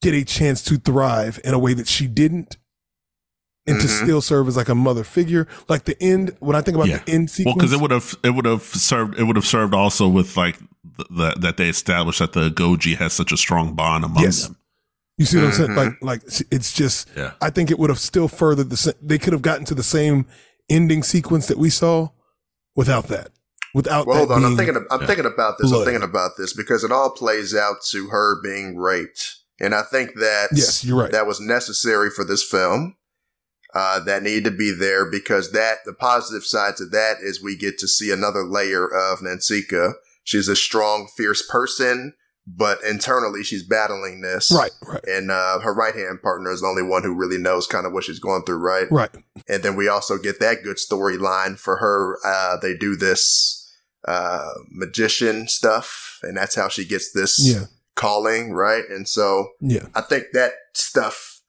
[0.01, 2.57] get a chance to thrive in a way that she didn't.
[3.67, 4.03] And to Mhm.
[4.03, 6.35] still serve as like a mother figure, like the end.
[6.39, 6.99] When I think about Yeah.
[7.05, 9.45] the end sequence, Well, because it would have it would have served it would have
[9.45, 10.57] served also with like
[10.97, 14.47] the, the, that they established that the Goji has such a strong bond among Yes.
[14.47, 14.57] them.
[15.17, 15.69] You see what I'm saying?
[15.69, 15.75] Mhm.
[16.01, 17.07] Like, like it's just.
[17.15, 17.33] Yeah.
[17.41, 18.95] I think it would have still furthered the.
[19.01, 20.25] They could have gotten to the same
[20.69, 22.09] ending sequence that we saw
[22.75, 23.31] without that.
[23.75, 24.51] Without Well, that hold on.
[24.51, 24.75] I'm thinking.
[24.75, 25.07] Of, I'm Yeah.
[25.07, 25.69] thinking about this.
[25.69, 25.81] bloody.
[25.81, 29.83] I'm thinking about this because it all plays out to her being raped, and I
[29.83, 31.11] think that Yes, you're right.
[31.11, 32.95] that was necessary for this film.
[33.75, 37.55] uh, that need to be there because that the positive side to that is we
[37.57, 39.93] get to see another layer of Nanisca.
[40.23, 42.13] She's a strong, fierce person,
[42.45, 44.51] but internally she's battling this.
[44.53, 47.67] Right, right, And uh, her right hand partner is the only one who really knows
[47.67, 48.87] kind of what she's going through, right?
[48.91, 49.09] right.
[49.47, 52.17] And then we also get that good storyline for her.
[52.25, 53.59] Uh, they do this
[54.07, 57.65] uh, magician stuff, and that's how she gets this Yeah,
[57.95, 58.83] calling, right?
[58.89, 59.87] And so yeah.
[59.95, 61.41] I think that stuff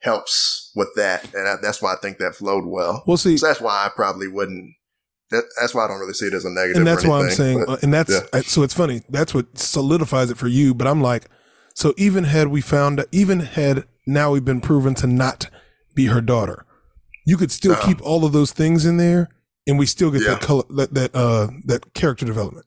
[0.00, 3.02] helps with that, and I, that's why I think that flowed well.
[3.06, 4.74] Well, see, So that's why I probably wouldn't.
[5.30, 6.78] That, that's why I don't really see it as a negative.
[6.78, 8.40] and that's or why I'm saying, but- uh, and that's yeah.
[8.42, 9.02] So it's funny.
[9.10, 10.72] That's what solidifies it for you.
[10.74, 11.26] But I'm like,
[11.74, 15.50] so even had we found, even had now we've been proven to not
[15.94, 16.64] be her daughter,
[17.26, 17.86] you could still Uh-huh.
[17.86, 19.28] keep all of those things in there,
[19.66, 20.30] and we still get Yeah.
[20.34, 22.64] that color, that that uh that character development.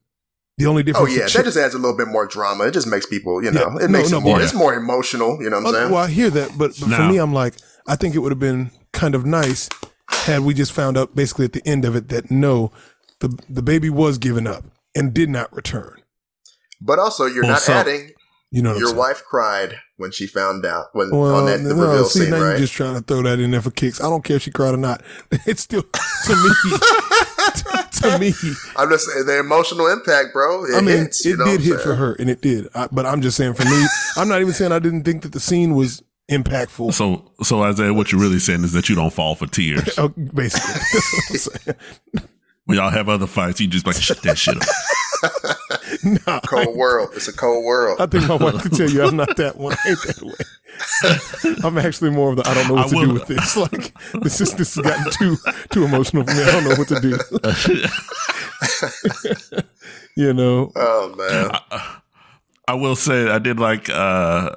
[0.58, 1.10] The only difference.
[1.10, 2.66] Oh yeah, that Chip- just adds a little bit more drama.
[2.66, 3.86] It just makes people, you know, Yeah.
[3.86, 4.38] it makes No, it more.
[4.38, 4.44] yeah.
[4.44, 5.40] It's more emotional.
[5.42, 5.92] You know what I'm Oh, saying?
[5.92, 7.56] well, I hear that, but, but for me, I'm like,
[7.88, 9.68] I think it would have been kind of nice
[10.26, 12.72] had we just found out basically at the end of it that no,
[13.20, 14.64] the the baby was given up
[14.96, 16.02] and did not return.
[16.80, 18.12] But also, you're Well, not so- adding.
[18.54, 21.60] You know what Your I'm wife cried when she found out when Well, on that
[21.64, 22.50] the no, reveal see, scene, now right?
[22.50, 24.02] you're just trying to throw that in there for kicks.
[24.02, 25.02] I don't care if she cried or not.
[25.46, 26.50] It's still to me.
[27.56, 28.34] to, to me,
[28.76, 30.66] I'm just saying the emotional impact, bro.
[30.66, 32.68] It I mean, hits, you it know did I'm hit for her, and it did.
[32.76, 33.86] I, but I'm just saying, for me,
[34.18, 36.94] I'm not even saying I didn't think that the scene was impactful.
[36.94, 39.88] So, so Isaiah, what you're really saying is that you don't fall for tears.
[39.98, 40.74] Oh, basically,
[41.30, 41.78] that's what
[42.16, 42.28] I'm
[42.66, 44.64] when y'all have other fights, you just like shut that shit up.
[46.26, 47.10] Nah, Cold world.
[47.16, 48.00] It's a cold world.
[48.02, 49.74] I think my wife could tell you I'm not that one.
[49.86, 51.58] I ain't that way.
[51.64, 53.56] I'm actually more of the I don't know what I to will- do with this.
[53.58, 55.38] Like this is this has gotten too
[55.70, 56.42] too emotional for me.
[56.42, 57.20] I don't know what to do.
[60.18, 60.72] you know.
[60.76, 61.52] oh man.
[62.68, 64.56] I will say I did like uh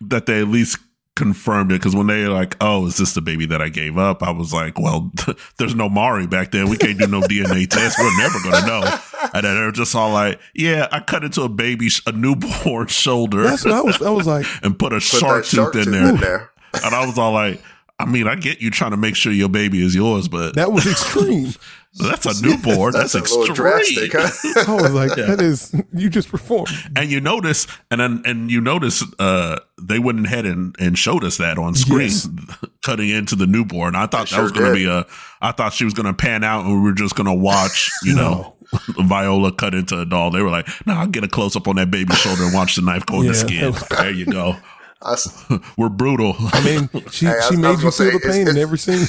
[0.00, 0.78] that they at least
[1.14, 4.22] confirmed it because when they like, oh, is this the baby that I gave up?
[4.22, 5.10] I was like, well,
[5.58, 6.66] there's no Maury back there.
[6.66, 7.98] We can't do no DNA test.
[7.98, 8.98] We're never gonna know.
[9.32, 13.44] And then they're just all like, yeah, I cut into a baby, a newborn shoulder,
[13.44, 15.74] That's what I was I was like, and put a Put shark that tooth shark
[15.74, 16.08] in tooth there.
[16.10, 16.50] in there.
[16.84, 17.62] And I was all like,
[17.98, 20.70] I mean, I get you trying to make sure your baby is yours, but that
[20.70, 21.54] was extreme.
[21.98, 22.92] That's a newborn.
[22.92, 24.08] That's, That's, a little extreme.
[24.08, 24.12] drastic.
[24.14, 24.64] Huh?
[24.78, 26.68] I was like, that is you just performed.
[26.96, 31.24] And you notice, and then, and you notice, uh, they went ahead and, and showed
[31.24, 32.28] us that on screen, Yes.
[32.84, 33.94] cutting into the newborn.
[33.94, 34.84] I thought They that was going to did.
[34.84, 35.06] be a,
[35.40, 37.90] I thought she was going to pan out and we were just going to watch,
[38.02, 38.56] you know,
[38.98, 40.30] Viola cut into a doll.
[40.30, 42.76] They were like, no, I'll get a close up on that baby's shoulder and watch
[42.76, 43.74] the knife go in Yeah, the skin.
[43.90, 44.56] There you go.
[45.02, 45.44] I s-
[45.76, 46.34] We're brutal.
[46.38, 48.48] I mean, she Hey, she I made was you gonna say, feel the it's- pain
[48.48, 49.06] in every scene.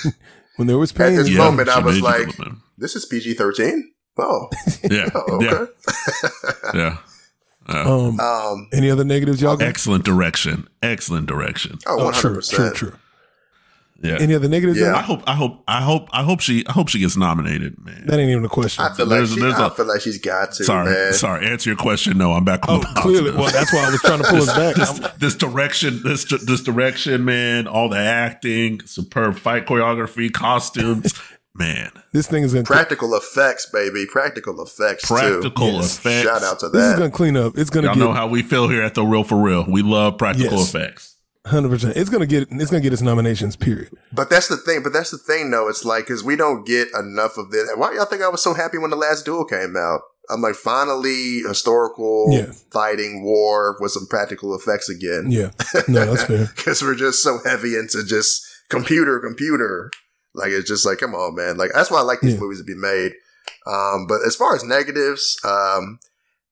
[0.58, 1.38] When there was At this yeah.
[1.38, 2.62] moment, I was like- feel it, man.
[2.78, 3.92] this is PG thirteen.
[4.20, 4.50] Oh,
[4.90, 6.78] yeah, oh, yeah, okay.
[6.78, 6.98] yeah.
[7.70, 8.70] Uh, um, Um.
[8.72, 9.68] any other negatives y'all got?
[9.68, 10.70] excellent direction.
[10.82, 11.78] Excellent direction.
[11.86, 12.94] Oh, Oh, one hundred true, true, true.
[14.02, 14.18] Yeah.
[14.20, 14.80] Any other negatives?
[14.80, 14.96] Yeah.
[14.96, 18.04] I hope, I hope, I hope, I hope she, I hope she gets nominated, man.
[18.06, 18.84] That ain't even a question.
[18.86, 20.64] I feel like There's- she, there's I a- feel like she's got to.
[20.64, 21.14] sorry, man.
[21.14, 21.48] sorry.
[21.48, 22.18] Answer your question.
[22.18, 23.32] No, I'm back Oh, the clearly.
[23.32, 24.76] Well, that's why I was trying to pull us back.
[25.00, 27.66] this, this direction, this this direction, man.
[27.68, 31.14] All the acting, superb fight choreography, costumes,
[31.56, 31.92] man.
[32.14, 34.06] This thing is gonna Practical effects, baby.
[34.06, 35.06] Practical effects.
[35.06, 35.98] Practical Yes.
[35.98, 36.28] effects.
[36.28, 36.78] Shout out to that.
[36.78, 37.58] this is gonna clean up.
[37.58, 39.66] It's gonna Y'all get know how we feel here at the Real for Real.
[39.68, 40.70] We love practical Yes.
[40.76, 41.16] effects.
[41.48, 41.98] Hundred percent.
[41.98, 43.56] It's gonna get it's gonna get its nominations.
[43.56, 43.90] Period.
[44.12, 44.84] But that's the thing.
[44.84, 45.68] But that's the thing, though.
[45.68, 47.70] It's like because we don't get enough of this.
[47.76, 50.02] Why y'all think I was so happy when the last duel came out?
[50.30, 52.52] I'm like, finally, historical Yeah.
[52.72, 55.28] fighting war with some practical effects again.
[55.30, 55.52] Yeah.
[55.88, 56.48] No, that's fair.
[56.56, 59.90] Because we're just so heavy into just computer, computer.
[60.36, 61.56] Like it's just like, come on, man.
[61.58, 62.40] Like that's why I like these Yeah.
[62.42, 63.14] movies to be made.
[63.66, 66.00] Um, but as far as negatives, um,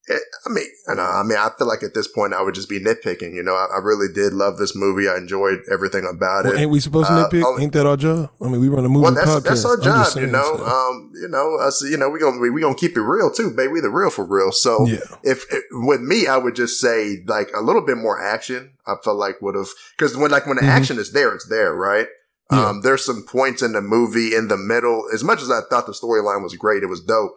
[0.08, 1.02] it, I mean, I know.
[1.02, 3.34] I mean, I feel like at this point I would just be nitpicking.
[3.34, 5.10] You know, I, I really did love this movie.
[5.10, 6.60] I enjoyed everything about Well, it.
[6.60, 7.44] ain't we supposed to Uh, nitpick?
[7.44, 8.30] oh- ain't that our job?
[8.40, 9.44] I mean, we run a movie Well, that's podcast.
[9.44, 10.58] that's our job, saying, you know.
[10.58, 13.50] so- Um, you know, us, you know, we gonna we gonna keep it real too,
[13.52, 13.74] baby.
[13.74, 14.52] We the real for real.
[14.52, 14.98] So yeah.
[15.24, 18.74] if, if with me, I would just say like a little bit more action.
[18.86, 20.68] I felt like would have because when like when the Mhm.
[20.70, 22.08] action is there, it's there, right?
[22.52, 22.68] Yeah.
[22.70, 25.06] Um, there's some points in the movie in the middle.
[25.12, 27.32] As much as I thought the storyline was great, it was dope.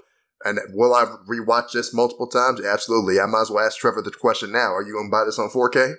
[0.44, 2.64] And will I rewatch this multiple times?
[2.64, 3.18] Absolutely.
[3.20, 4.72] I might as well ask Trevor the question now.
[4.74, 5.94] Are you gonna buy this on 4K?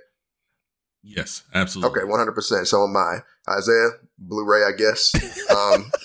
[1.04, 2.02] Yes, absolutely.
[2.02, 2.32] Okay, 100.
[2.34, 3.20] percent So am I.
[3.50, 5.12] Isaiah, Blu-ray, I guess.
[5.50, 5.90] Um,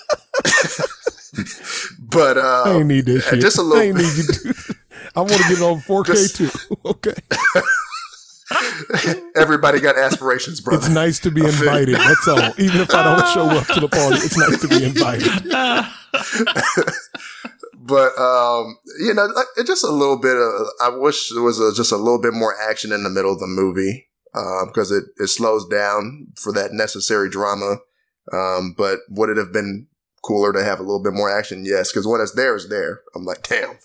[1.99, 3.41] but uh, I ain't need that uh, shit.
[3.41, 4.23] just a little- I ain't need you.
[4.23, 4.75] To,
[5.15, 6.49] I want to get it on 4K Just- too.
[6.85, 7.13] Okay.
[9.35, 10.77] everybody got aspirations, brother.
[10.85, 11.67] It's nice to be I feel you.
[11.69, 11.95] invited.
[11.95, 12.51] That's all.
[12.57, 15.31] Even if I don't show up to the party, it's nice to be invited.
[17.85, 20.67] But um, you know, like, it's just a little bit of.
[20.81, 23.39] I wish there was a, just a little bit more action in the middle of
[23.39, 27.77] the movie because it it slows down for that necessary drama.
[28.33, 29.87] Um, but would it have been
[30.23, 31.63] cooler to have a little bit more action?
[31.63, 33.01] Yes, because when it's there, it's there.
[33.15, 33.77] I'm like, damn.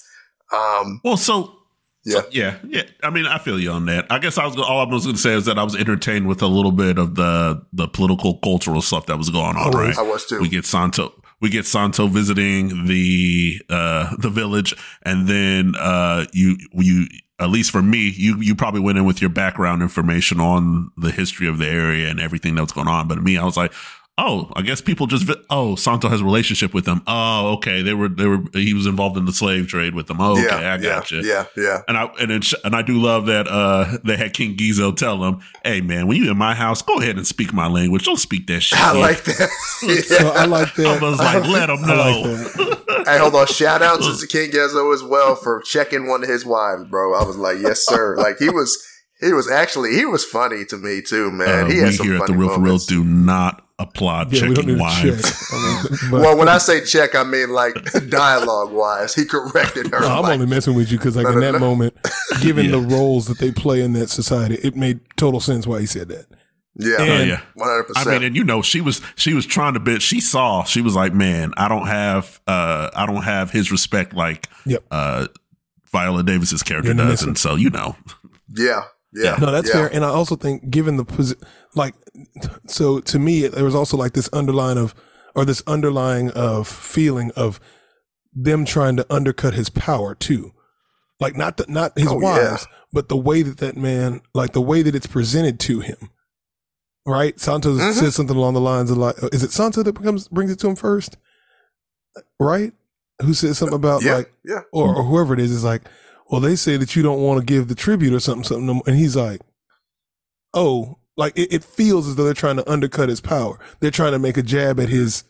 [0.53, 1.61] Um, Well, so
[2.05, 2.83] yeah, So, yeah, yeah.
[3.03, 4.07] I mean, I feel you on that.
[4.11, 6.27] I guess I was all I was going to say is that I was entertained
[6.27, 9.73] with a little bit of the the political cultural stuff that was going on.
[9.73, 10.41] Right, I was too.
[10.41, 11.13] we get Santo.
[11.41, 17.07] We get Santo visiting the uh the village, and then uh you you
[17.39, 21.11] at least for me, you you probably went in with your background information on the
[21.11, 23.09] history of the area and everything that was going on.
[23.09, 23.73] But me, I was like,
[24.21, 27.03] oh, I guess people just vi- oh Santo has a relationship with them.
[27.07, 30.21] Oh, okay, they were they were he was involved in the slave trade with them.
[30.21, 31.19] Oh, okay, yeah, I got you.
[31.23, 31.83] yeah, yeah, yeah.
[31.89, 35.25] And I and it, and I do love that uh they had King Gezo tell
[35.25, 38.05] him, "Hey man, when you in my house, go ahead and speak my language.
[38.05, 39.01] Don't speak that shit." I Yeah.
[39.01, 39.49] like that.
[40.11, 40.87] So I like that.
[40.87, 43.03] I was like, "Let him I like know." that.
[43.07, 43.47] hey, hold on.
[43.47, 47.15] Shout out to King Gezo as well for checking one of his wives, bro.
[47.15, 48.17] I was like, yes, sir.
[48.17, 48.77] Like he was,
[49.21, 51.65] he was actually, he was funny to me too, man.
[51.65, 54.33] Uh, he we had some here funny at the Real for Real do not applaud
[54.33, 55.23] Yeah, checking need wives.
[55.23, 55.35] check.
[55.53, 57.75] I mean, Well, when I say check, I mean like
[58.09, 59.15] dialogue wise.
[59.15, 60.01] He corrected her.
[60.01, 61.59] No, I'm like, only messing with you because, like, No, in that no.
[61.59, 61.95] moment,
[62.41, 62.73] given Yeah.
[62.73, 66.09] the roles that they play in that society, it made total sense why he said
[66.09, 66.27] that.
[66.77, 67.41] yeah, Oh, yeah.
[67.55, 68.07] one hundred percent.
[68.09, 70.03] I mean, and you know, she was she was trying to bit.
[70.03, 70.63] She saw.
[70.65, 74.85] She was like, "Man, I don't have uh I don't have his respect like Yep.
[74.91, 75.27] uh
[75.91, 77.97] Viola Davis's character You're does." And so, you know,
[78.55, 78.83] Yeah,
[79.15, 79.37] yeah.
[79.41, 79.75] No, that's yeah.
[79.75, 79.95] fair.
[79.95, 81.43] And I also think, given the posi-
[81.75, 81.95] like,
[82.67, 84.95] so to me, there was also like this underline of,
[85.35, 87.61] or this underlying of feeling of
[88.33, 90.53] them trying to undercut his power too,
[91.19, 94.61] like not the, not his Oh, wives, but the way that that man, like the
[94.61, 96.11] way that it's presented to him.
[97.07, 97.93] Right, Santos Mhm.
[97.95, 100.69] says something along the lines of like, is it Santo that becomes brings it to
[100.69, 101.17] him first?
[102.39, 102.73] Right,
[103.23, 104.61] who says something about Yeah, like yeah.
[104.73, 105.83] or, or whoever it is is like,
[106.31, 108.97] well, they say that you don't want to give the tribute or something, something, and
[108.97, 109.41] he's like,
[110.55, 113.59] oh, like it, it feels as though they're trying to undercut his power.
[113.81, 115.25] They're trying to make a jab at his,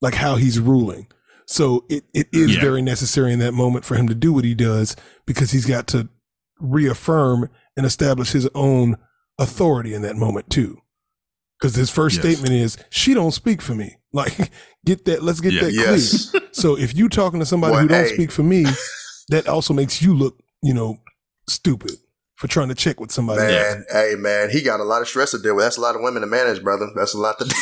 [0.00, 1.06] like how he's ruling.
[1.46, 2.60] So it, it is Yeah.
[2.60, 5.86] very necessary in that moment for him to do what he does because he's got
[5.88, 6.08] to
[6.60, 8.96] reaffirm and establish his own
[9.38, 10.78] authority in that moment too.
[11.58, 12.24] Because his first Yes.
[12.24, 14.50] statement is, "She don't speak for me." Like,
[14.84, 15.22] get that.
[15.22, 15.60] Let's get Yeah.
[15.62, 15.90] that clear.
[15.92, 16.34] Yes.
[16.52, 18.12] So if you talking to somebody Well, who don't hey.
[18.14, 18.66] speak for me,
[19.28, 20.98] that also makes you look, you know,
[21.48, 21.92] stupid
[22.36, 23.40] for trying to check with somebody.
[23.40, 25.64] Man, hey man, he got a lot of stress to deal with.
[25.64, 26.88] That's a lot of women to manage, brother.
[26.96, 27.44] That's a lot to.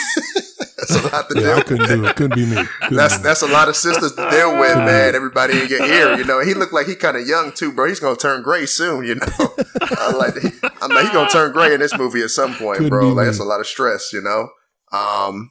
[0.78, 2.16] that's a lot to Yeah, I couldn't do it.
[2.16, 2.64] Couldn't be me.
[2.80, 3.24] Couldn't That's be me.
[3.24, 5.14] that's a lot of sisters to deal with, man.
[5.14, 6.40] Everybody in your ear, you know.
[6.40, 7.88] He looked like he kind of young too, bro.
[7.88, 9.26] He's gonna turn gray soon, you know.
[9.82, 10.34] I like,
[10.82, 13.08] I'm like, he gonna turn gray in this movie at some point, Couldn't bro.
[13.08, 13.24] Like, me.
[13.26, 14.48] that's a lot of stress, you know.
[14.92, 15.50] Um,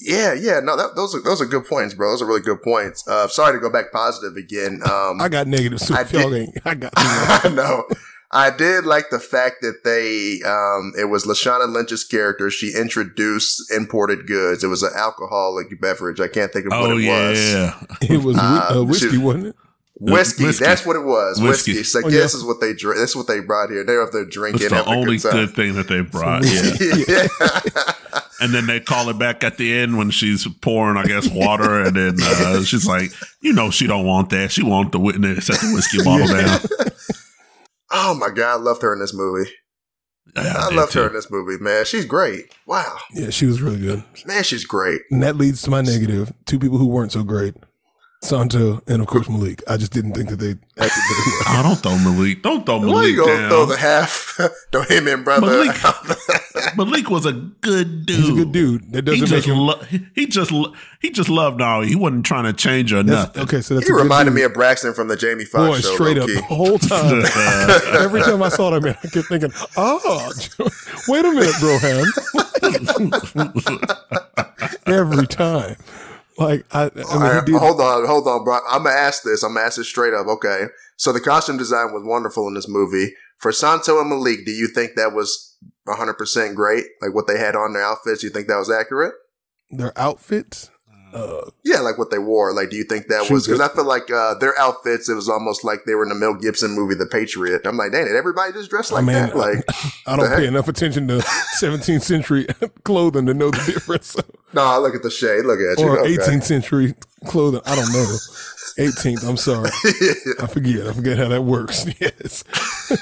[0.00, 2.10] yeah, yeah, no, that, those are those are good points, bro.
[2.10, 3.06] Those are really good points.
[3.08, 4.80] Uh, sorry to go back positive again.
[4.90, 5.80] Um, I got negative.
[5.80, 6.92] So I did- I got.
[6.96, 7.84] I know.
[8.36, 12.50] I did like the fact that they, um, it was Lashana Lynch's character.
[12.50, 14.64] She introduced imported goods.
[14.64, 16.18] It was an alcoholic beverage.
[16.18, 17.38] I can't think of what oh it was.
[17.38, 19.20] yeah, It was Uh, uh, whiskey, shoot.
[19.22, 19.56] wasn't it?
[19.96, 20.64] Whiskey, Whiskey.
[20.64, 21.40] that's what it was.
[21.40, 21.72] Whiskey.
[21.72, 21.84] Whiskey.
[21.84, 22.98] So Oh, this is what they drink.
[22.98, 23.84] That's what they brought here.
[23.84, 24.62] They're up there drinking.
[24.62, 26.44] it's the only good good thing that they brought.
[26.44, 28.22] Yeah, yeah.
[28.40, 31.80] and then they call it back at the end when she's pouring, I guess, water,
[31.80, 34.50] and then uh, she's like, "You know, she don't want that.
[34.50, 36.60] She want the witness set the whiskey bottle down."
[37.92, 39.48] oh my god, I loved her in this movie.
[40.36, 41.84] Yeah, I did loved her in this movie, man.
[41.84, 42.52] She's great.
[42.66, 44.02] Wow, Yeah, she was really good.
[44.26, 45.02] man, she's great.
[45.10, 46.32] And that leads to my negative.
[46.46, 47.54] Two people who weren't so great.
[48.24, 49.62] Santo and of course Malik.
[49.68, 51.44] I just didn't think that they acted very well.
[51.46, 52.42] Oh, don't throw Malik.
[52.42, 53.48] Don't throw Why Malik you gonna down.
[53.50, 54.22] throw the half?
[54.72, 55.46] Don't hit him, brother.
[55.46, 55.76] Malik-
[56.76, 58.16] Malik was a good dude.
[58.16, 58.92] He's a good dude.
[58.92, 59.58] That He doesn't make just, him.
[59.58, 59.80] lo-
[60.14, 60.50] he just,
[61.00, 61.86] he just loved Nolly.
[61.88, 63.42] He wasn't trying to change her That's, nothing.
[63.44, 64.36] okay, so that's he a good reminded dude.
[64.36, 65.94] me of Braxton from the Jamie Foxx Boy, show.
[65.94, 66.34] straight up low-key.
[66.34, 67.22] the whole time.
[68.02, 70.32] Every time I saw that man, I kept thinking, "Oh,
[71.06, 72.04] wait a minute, Broham."
[74.86, 75.76] Every time,
[76.38, 77.56] like I, I mean, All right, did.
[77.56, 78.58] hold on, hold on, bro.
[78.68, 79.42] I'm gonna ask this.
[79.42, 80.26] I'm gonna ask this straight up.
[80.26, 80.66] Okay,
[80.96, 83.12] so the costume design was wonderful in this movie.
[83.38, 86.84] For Santo and Malik, do you think that was 100 percent great?
[87.00, 89.14] Like what they had on their outfits, you think that was accurate?
[89.70, 90.70] Their outfits.
[91.14, 92.52] Uh, Yeah, like what they wore.
[92.52, 93.60] Like, do you think that was because.
[93.60, 95.08] I feel like uh, their outfits?
[95.08, 97.66] It was almost like they were in the Mel Gibson movie, The Patriot.
[97.66, 99.36] I'm like, dang, did everybody just dress I like mean, that?
[99.36, 99.58] Like,
[100.06, 101.18] I the don't pay enough attention to
[101.60, 102.46] 17th century
[102.84, 104.16] clothing to know the difference,
[104.52, 105.44] no, I look at the shade.
[105.44, 105.88] Look at you.
[105.88, 106.16] or okay.
[106.16, 106.94] 18th century
[107.26, 107.60] clothing.
[107.66, 108.16] I don't know.
[108.78, 109.28] 18th.
[109.28, 109.70] I'm sorry.
[110.40, 110.86] I forget.
[110.86, 111.86] I forget how that works.
[112.00, 112.44] Yes,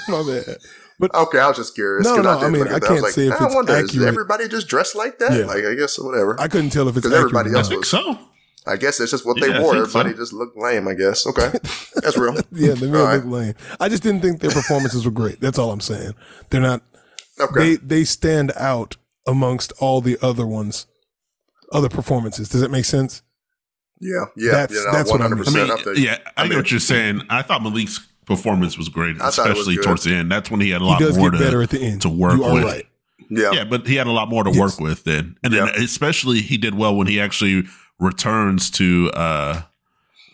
[0.07, 0.57] my bad.
[1.01, 2.05] Okay, I was just curious.
[2.05, 2.83] No, 'cause no, did I mean, I that.
[2.83, 4.07] can't was say if I it's wonder, is accurate.
[4.07, 5.31] everybody just dressed like that?
[5.37, 5.45] Yeah.
[5.45, 6.39] Like, I guess whatever.
[6.39, 7.35] I couldn't tell if it's 'Cause accurate.
[7.35, 7.75] everybody else I not.
[7.75, 8.17] think so.
[8.65, 9.73] I guess it's just what Yeah, they I wore.
[9.73, 10.15] think Everybody so.
[10.17, 11.27] just looked lame, I guess.
[11.27, 11.51] Okay.
[11.95, 12.33] That's real.
[12.53, 13.15] Yeah, they All really right.
[13.15, 13.53] look lame.
[13.79, 15.41] I just didn't think their performances were great.
[15.41, 16.13] That's all I'm saying.
[16.49, 16.81] They're not.
[17.39, 17.59] Okay.
[17.59, 18.95] They they stand out
[19.27, 20.85] amongst all the other ones
[21.73, 22.47] other performances.
[22.49, 23.21] Does that make sense?
[23.99, 25.47] Yeah, yeah, That's- yeah, no, that's what I'm- 100%.
[25.47, 27.21] I mean, I think- yeah, I, I get mean- what you're saying.
[27.29, 30.31] I thought Malik's performance was great, I thought it was especially towards the end.
[30.31, 32.01] That's when he had a lot more to, better at the end.
[32.03, 32.63] to work you are with.
[32.63, 32.85] right.
[33.29, 34.59] yeah, Yeah, but he had a lot more to Yes.
[34.59, 35.37] work with then.
[35.43, 35.83] And then Yeah.
[35.83, 37.63] especially he did well when he actually
[37.99, 39.61] returns to uh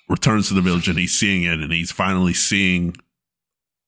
[0.07, 2.95] returns to the village and he's seeing it and he's finally seeing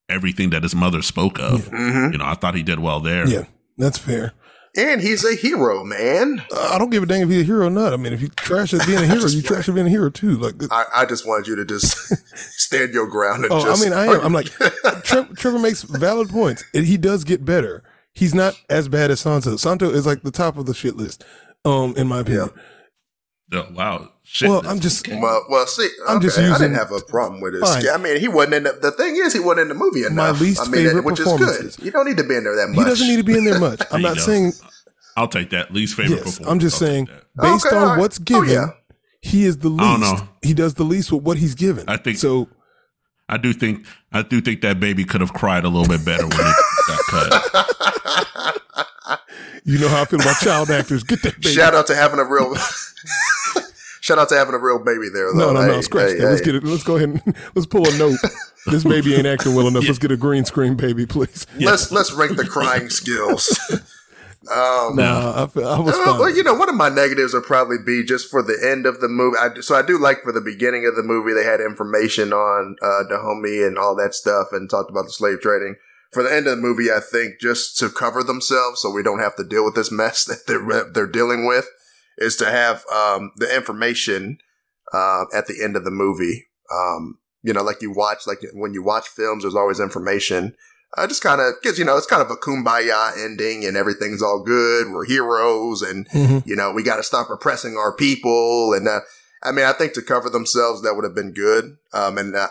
[0.10, 1.68] everything that his mother spoke of.
[1.68, 3.28] hmm You know, I thought he did well there.
[3.28, 3.45] Yeah,
[3.78, 4.34] that's fair.
[4.76, 6.44] And he's a hero, man.
[6.56, 7.94] I don't give a dang if he's a hero or not.
[7.94, 10.10] I mean, if you trash at being a hero, you trash at being a hero
[10.10, 10.38] too.
[10.38, 11.96] Like, I, I just wanted you to just
[12.36, 13.82] stand your ground and oh, just.
[13.82, 14.22] I mean, I am.
[14.22, 14.48] I'm like,
[15.04, 16.64] Trevor, Trevor makes valid points.
[16.74, 17.84] He does get better.
[18.14, 19.56] He's not as bad as Santo.
[19.56, 21.24] Santo is like the top of the shit list,
[21.66, 22.50] um, in my opinion.
[23.54, 24.10] Oh, wow.
[24.24, 24.49] Shit.
[24.49, 25.20] Well, I'm just- Okay.
[25.20, 27.60] Well, well, see, I'm okay, just I didn't have a problem with it.
[27.62, 27.84] Fine.
[27.93, 30.16] I mean, he wasn't in the, the thing is he wasn't in the movie enough.
[30.16, 31.39] My least I mean, favorite which is good.
[31.39, 31.80] performances.
[31.84, 32.78] You don't need to be in there that much.
[32.78, 33.82] He doesn't need to be in there much.
[33.91, 34.26] I'm not does.
[34.26, 34.54] saying
[35.18, 35.74] I'll take that.
[35.74, 36.38] Least favorite yes.
[36.38, 36.52] performance.
[36.52, 37.99] I'm just I'll saying based Okay, on all right.
[37.99, 38.68] what's Oh, given, yeah.
[39.22, 39.84] he is the least.
[39.84, 40.30] I don't know.
[40.41, 41.84] He does the least with what he's given.
[41.89, 42.47] I think- so.
[43.28, 46.24] I do think I do think that baby could have cried a little bit better
[46.28, 46.56] when it
[46.88, 48.88] got cut.
[49.64, 51.03] You know how I feel about child actors.
[51.03, 51.53] Get that baby.
[51.53, 52.55] Shout out to having a real.
[54.01, 55.32] Shout out to having a real baby there.
[55.34, 55.53] No, Though.
[55.53, 55.74] no, no.
[55.76, 56.26] Hey, Scratch hey, that.
[56.30, 56.64] Let's get it.
[56.64, 57.22] Let's go ahead and
[57.55, 58.18] let's pull a note.
[58.66, 59.86] This baby ain't acting well enough.
[59.86, 61.45] Let's get a green screen baby, please.
[61.59, 63.59] Let's let's rank the crying skills.
[64.51, 66.20] Um, Nah, I, feel- I was Uh, fine.
[66.20, 68.99] well, you know, one of my negatives would probably be just for the end of
[68.99, 69.38] the movie.
[69.38, 72.76] I, so I do like for the beginning of the movie, they had information on
[72.82, 75.76] uh, Dahomey and all that stuff and talked about the slave trading.
[76.12, 79.20] For the end of the movie, I think just to cover themselves so we don't
[79.20, 81.70] have to deal with this mess that they're, they're dealing with
[82.18, 84.38] is to have um, the information
[84.93, 86.47] uh, at the end of the movie.
[86.72, 90.55] Um, you know, like you watch, like when you watch films, there's always information
[90.97, 94.22] uh, just kind of because you know it's kind of a kumbaya ending and everything's
[94.22, 94.91] all good.
[94.91, 96.45] We're heroes, and Mhm.
[96.45, 98.74] you know we got to stop oppressing our people.
[98.74, 98.99] And uh,
[99.41, 102.49] I mean, I think to cover themselves that would have been good, um, and, uh,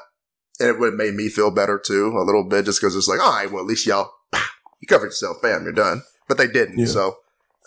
[0.61, 3.09] and it would have made me feel better too a little bit, just because it's
[3.09, 4.11] like, all right, well at least y'all
[4.81, 6.03] you covered yourself, bam, you're done.
[6.29, 6.87] But they didn't, Yeah.
[6.87, 7.17] so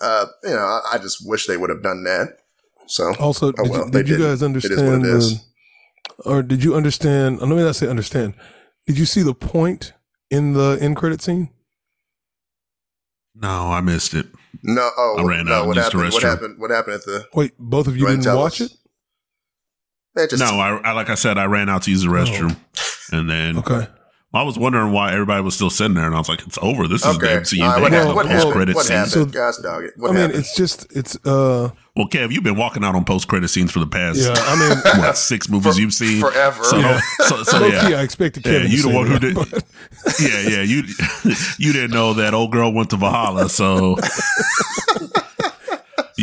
[0.02, 2.38] uh, you know I, I just wish they would have done that.
[2.88, 4.80] So Also, did, well, you, did you guys understand?
[4.80, 5.38] is what it is.
[5.40, 5.44] the-
[6.26, 7.40] or did you understand?
[7.40, 8.36] Let me not say understand.
[8.88, 9.94] Did you see the point
[10.30, 11.50] in the end credit scene?
[13.36, 14.28] No, I missed it.
[14.62, 16.14] no, oh I ran no, out and what the happened?
[16.14, 16.60] What happened?
[16.60, 17.28] What happened at the?
[17.34, 18.72] Wait, both of you Go ahead and didn't watch us.
[18.72, 18.78] it?
[20.16, 22.56] Man, just, No, I, I like I said, I ran out to use the restroom,
[23.12, 23.88] and then Okay.
[24.36, 26.88] I was wondering why everybody was still sitting there, and I was like, "It's over.
[26.88, 27.36] This is Okay.
[27.36, 27.62] the MCU.
[27.64, 28.16] All right, what happened?
[28.16, 28.54] What post happened?
[28.54, 29.12] credit What scene." happened?
[29.12, 29.94] So- Gosh, dog it.
[29.96, 30.40] What I mean, happened?
[30.40, 33.78] it's just it's uh Well, Kev, you've been walking out on post credit scenes for
[33.80, 34.34] the past yeah.
[34.36, 36.64] I mean, what six movies For- you've seen forever.
[36.64, 37.00] So, Yeah.
[37.28, 38.72] so, so low yeah, key, I expected Yeah, Kevin.
[38.72, 39.64] you to the one who did- but-
[40.20, 40.62] yeah, yeah.
[40.64, 40.84] You
[41.60, 43.98] you didn't know that old girl went to Valhalla, so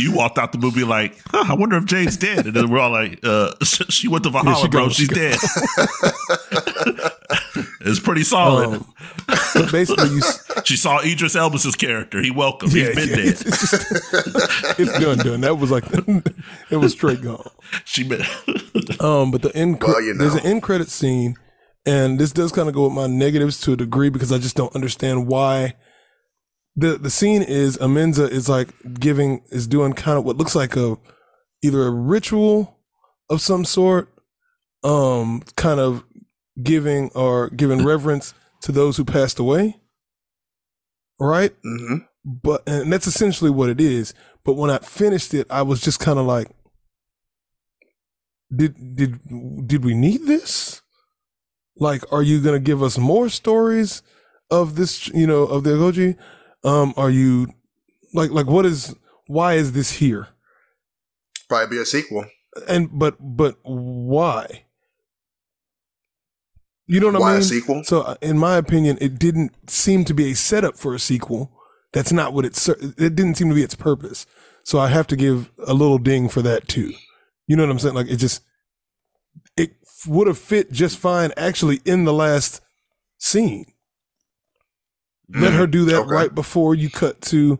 [0.00, 2.78] you walked out the movie like, huh, I wonder if Jane's dead, and then we're
[2.80, 4.80] all like, uh, she went to Valhalla, she bro.
[4.82, 5.36] gone, she She's dead.
[7.82, 8.68] it's pretty solid.
[8.74, 8.94] Um,
[9.54, 12.20] but basically, you s- she saw Idris Elba's character.
[12.22, 12.70] He welcome.
[12.70, 13.26] yeah, He's been yeah, dead.
[13.26, 15.40] it's, it's, just, it's done, done.
[15.42, 15.84] That was like
[16.70, 17.48] it was straight gone.
[17.84, 18.22] She been.
[19.00, 21.36] Um, but the end cre- Well, you there's an end credit scene,
[21.86, 24.56] and this does kind of go with my negatives to a degree because I just
[24.56, 25.74] don't understand why.
[26.76, 28.68] The The scene is Amenza is like
[28.98, 30.96] giving is doing kind of what looks like a
[31.62, 32.78] either a ritual
[33.28, 34.08] of some sort,
[34.82, 36.04] um, kind of
[36.62, 39.80] giving or giving reverence to those who passed away,
[41.18, 41.52] right?
[41.62, 44.14] hmm but and that's essentially what it is.
[44.44, 46.48] But when I finished it, I was just kind of like,
[48.54, 49.18] did did
[49.66, 50.82] did we need this?
[51.76, 54.02] Like, are you gonna give us more stories
[54.50, 55.08] of this?
[55.08, 56.16] You know, of the Goji?
[56.62, 57.48] Um, are you
[58.12, 58.94] like like what is
[59.26, 60.28] why is this here?
[61.48, 62.26] Probably be a sequel.
[62.68, 64.64] And but but why?
[66.86, 67.42] You know what Why I a mean?
[67.44, 67.84] sequel?
[67.84, 71.52] So, uh, in my opinion, it didn't seem to be a setup for a sequel.
[71.92, 72.68] That's not what it's.
[72.68, 74.26] It didn't seem to be its purpose.
[74.64, 76.92] So I have to give a little ding for that too.
[77.46, 77.94] You know what I'm saying?
[77.94, 78.42] Like it just,
[79.56, 79.70] it
[80.06, 82.60] would have fit just fine actually in the last
[83.18, 83.69] scene.
[85.34, 86.00] Let her do that Mm-hmm.
[86.08, 86.14] Okay.
[86.14, 87.58] right before you cut to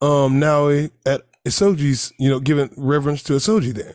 [0.00, 3.94] um Nawi at Izogie's, you know, giving reverence to Isoji there.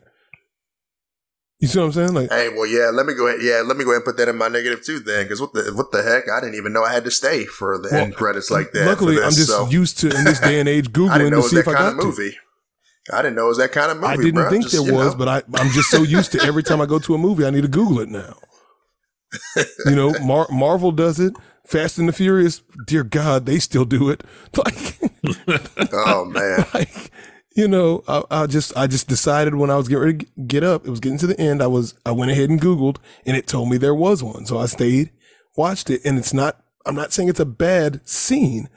[1.60, 2.14] You see what I'm saying?
[2.14, 2.90] Like Hey, well, yeah.
[2.94, 3.40] Let me go ahead.
[3.42, 5.54] Yeah, let me go ahead and put that in my negative too, then, because what
[5.54, 6.26] the what the heck?
[6.30, 8.86] I didn't even know I had to stay for the Well, end credits like that.
[8.86, 11.58] luckily for I'm just so used to in this day and age Googling to see
[11.60, 12.32] if I got of to.
[13.12, 14.08] I didn't know it was that kind of movie.
[14.14, 14.50] I didn't bro.
[14.50, 15.18] think Just, there was, know.
[15.20, 17.50] but I, I'm just so used to every time I go to a movie, I
[17.50, 18.38] need to Google it now.
[19.86, 21.34] you know, Mar- Marvel does it.
[21.68, 24.24] Fast and the Furious, dear God, they still do it.
[24.58, 25.00] Like,
[25.94, 27.10] oh man, like
[27.56, 30.64] you know, I, I just I just decided when I was getting ready to get
[30.64, 31.64] up, it was getting to the end.
[31.64, 34.46] I was I went ahead and Googled, and it told me there was one.
[34.46, 35.12] So I stayed,
[35.56, 36.58] watched it, and it's not.
[36.86, 38.68] I'm not saying it's a bad scene.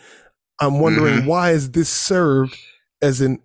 [0.61, 1.26] I'm wondering Mhm.
[1.26, 2.57] why is this served
[3.03, 3.41] as an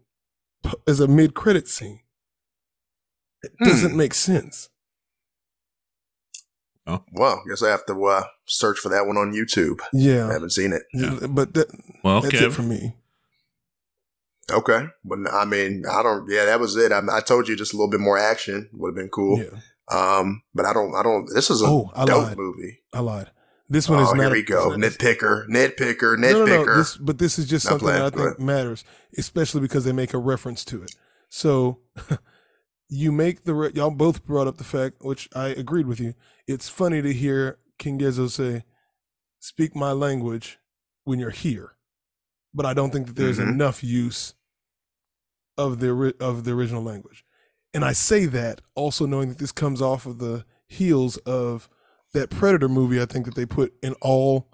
[0.88, 2.02] as a mid credit scene?
[3.42, 3.66] It Hmm.
[3.70, 4.70] doesn't make sense.
[7.14, 9.80] Well, I guess I have to uh, search for that one on YouTube.
[9.94, 10.28] Yeah.
[10.30, 10.84] I haven't seen it.
[10.94, 11.20] Yeah.
[11.30, 11.68] but that,
[12.04, 12.96] Well, that's Kev, it for me.
[14.52, 16.30] Okay, but I mean, I don't.
[16.30, 16.92] Yeah, that was it.
[16.92, 19.40] I, I told you just a little bit more action would have been cool.
[19.40, 19.60] Yeah.
[19.90, 20.94] Um, but I don't.
[20.96, 21.26] I don't.
[21.34, 22.38] This is a Oh, I dope lied.
[22.38, 22.80] movie.
[22.94, 23.32] I lied.
[23.70, 24.18] This one Oh, is not.
[24.18, 24.74] here a- we go.
[24.74, 26.78] it's- Nitpicker, nitpicker, No, no, no.
[26.78, 28.84] This, but this is just Not something that I think matters,
[29.18, 30.94] especially because they make a reference to it.
[31.30, 31.80] So
[32.94, 36.14] you make the re- y'all both brought up the fact, which I agreed with you.
[36.46, 38.66] It's funny to hear King Gezo say,
[39.40, 40.60] "Speak my language"
[41.06, 41.78] when you're here,
[42.54, 43.54] but I don't think that there's Mhm.
[43.54, 44.34] enough use
[45.58, 47.24] of the of the original language.
[47.74, 51.70] And I say that also knowing that this comes off of the heels of
[52.14, 53.02] that Predator movie.
[53.02, 54.52] I think that they put in all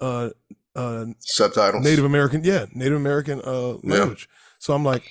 [0.00, 0.30] uh,
[0.74, 1.84] uh, Subtitles.
[1.84, 3.98] Native American, yeah, Native American uh, Yeah.
[3.98, 4.28] language.
[4.58, 5.02] So I'm like,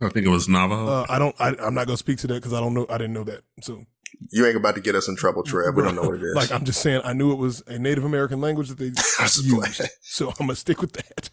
[0.00, 0.86] I think it was Navajo.
[0.86, 2.98] uh, I don't, I, I'm not gonna speak to that because I don't know, I
[2.98, 3.42] didn't know that.
[3.62, 3.84] So
[4.30, 5.74] You ain't about to get us in trouble, Trev.
[5.74, 6.34] We don't know what it is.
[6.34, 8.86] Like I'm just saying, I knew it was a Native American language that they
[9.18, 11.30] I was just used, so I'm gonna stick with that.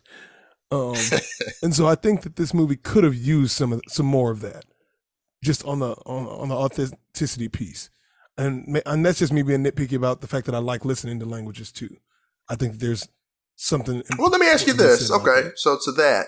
[0.72, 0.95] Um,
[1.61, 4.41] and so I think that this movie could have used some of some more of
[4.41, 4.66] that,
[5.43, 7.89] just on the on, on the authenticity piece,
[8.38, 11.26] and and that's just me being nitpicky about the fact that I like listening to
[11.26, 11.97] languages too.
[12.49, 13.07] I think there's
[13.55, 14.01] something.
[14.18, 15.11] Well, let me ask you this.
[15.11, 16.26] Okay, so to that,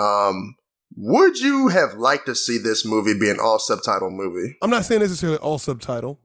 [0.00, 0.54] um,
[0.94, 4.56] would you have liked to see this movie be an all subtitle movie?
[4.62, 6.20] I'm not saying necessarily all subtitle.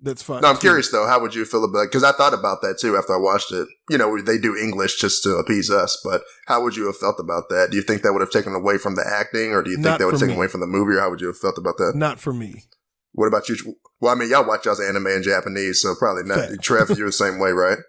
[0.00, 0.42] That's fine.
[0.42, 0.60] No, I'm too.
[0.60, 1.06] curious though.
[1.06, 1.86] How would you feel about?
[1.86, 3.66] Because I thought about that too after I watched it.
[3.88, 7.18] You know, they do English just to appease us, but how would you have felt
[7.18, 7.68] about that?
[7.70, 9.86] Do you think that would have taken away from the acting, or do you think
[9.86, 10.36] Not that would have taken me.
[10.36, 11.92] away from the movie, or how would you have felt about that?
[11.94, 12.64] Not for me.
[13.12, 13.56] What about you?
[13.98, 16.50] Well, I mean, y'all watch y'all's anime in Japanese, so probably not.
[16.60, 17.78] Trev, you're the same way, right?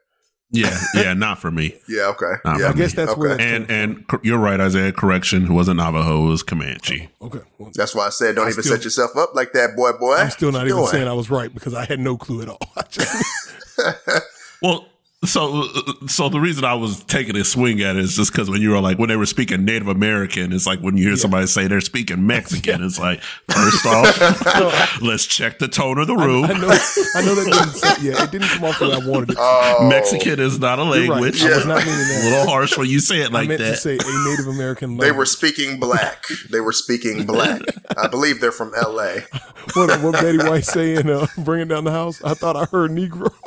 [0.52, 1.76] yeah, yeah, not for me.
[1.90, 2.08] Yeah.
[2.08, 2.34] Okay.
[2.46, 2.70] Nah, yeah.
[2.70, 3.34] I guess that's where.
[3.34, 3.44] Okay.
[3.44, 4.92] That's And and cor- you're right, Isaiah.
[4.92, 7.10] Correction, it wasn't Navajo, it was Comanche.
[7.22, 7.40] Oh, okay.
[7.58, 9.92] Well, That's why I said, don't I even still- set yourself up like that, boy.
[9.94, 10.88] Boy, I'm still not even Doing.
[10.88, 12.60] saying I was right because I had no clue at all.
[14.62, 14.88] Well,
[15.28, 15.64] so
[16.08, 18.72] so the reason I was taking a swing at it is just because when you
[18.72, 21.68] were like when they were speaking Native American, it's like when you hear somebody say
[21.68, 26.46] they're speaking Mexican, it's like first off, let's check the tone of the room.
[26.46, 26.70] I know.
[27.16, 27.74] I know that didn't.
[27.74, 29.34] Say, yeah, it didn't come off the way I wanted it.
[29.34, 29.40] to.
[29.42, 31.10] oh, Mexican is not a You're right.
[31.10, 31.44] language.
[31.44, 33.66] I was not meaning A little harsh when you say it I like meant to
[33.72, 33.78] that.
[33.78, 34.90] say a Native American.
[34.92, 35.08] Language.
[35.08, 36.26] They were speaking black.
[36.52, 37.62] They were speaking black.
[37.98, 39.22] I believe they're from L.A.
[39.74, 43.34] what, what Betty White saying, uh, "Bringing down the house." I thought I heard Negro.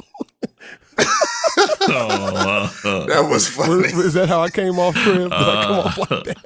[2.40, 3.88] Uh, uh, That was funny.
[3.88, 5.16] Is that how I came off, Trev?
[5.16, 6.36] Did I come off like that?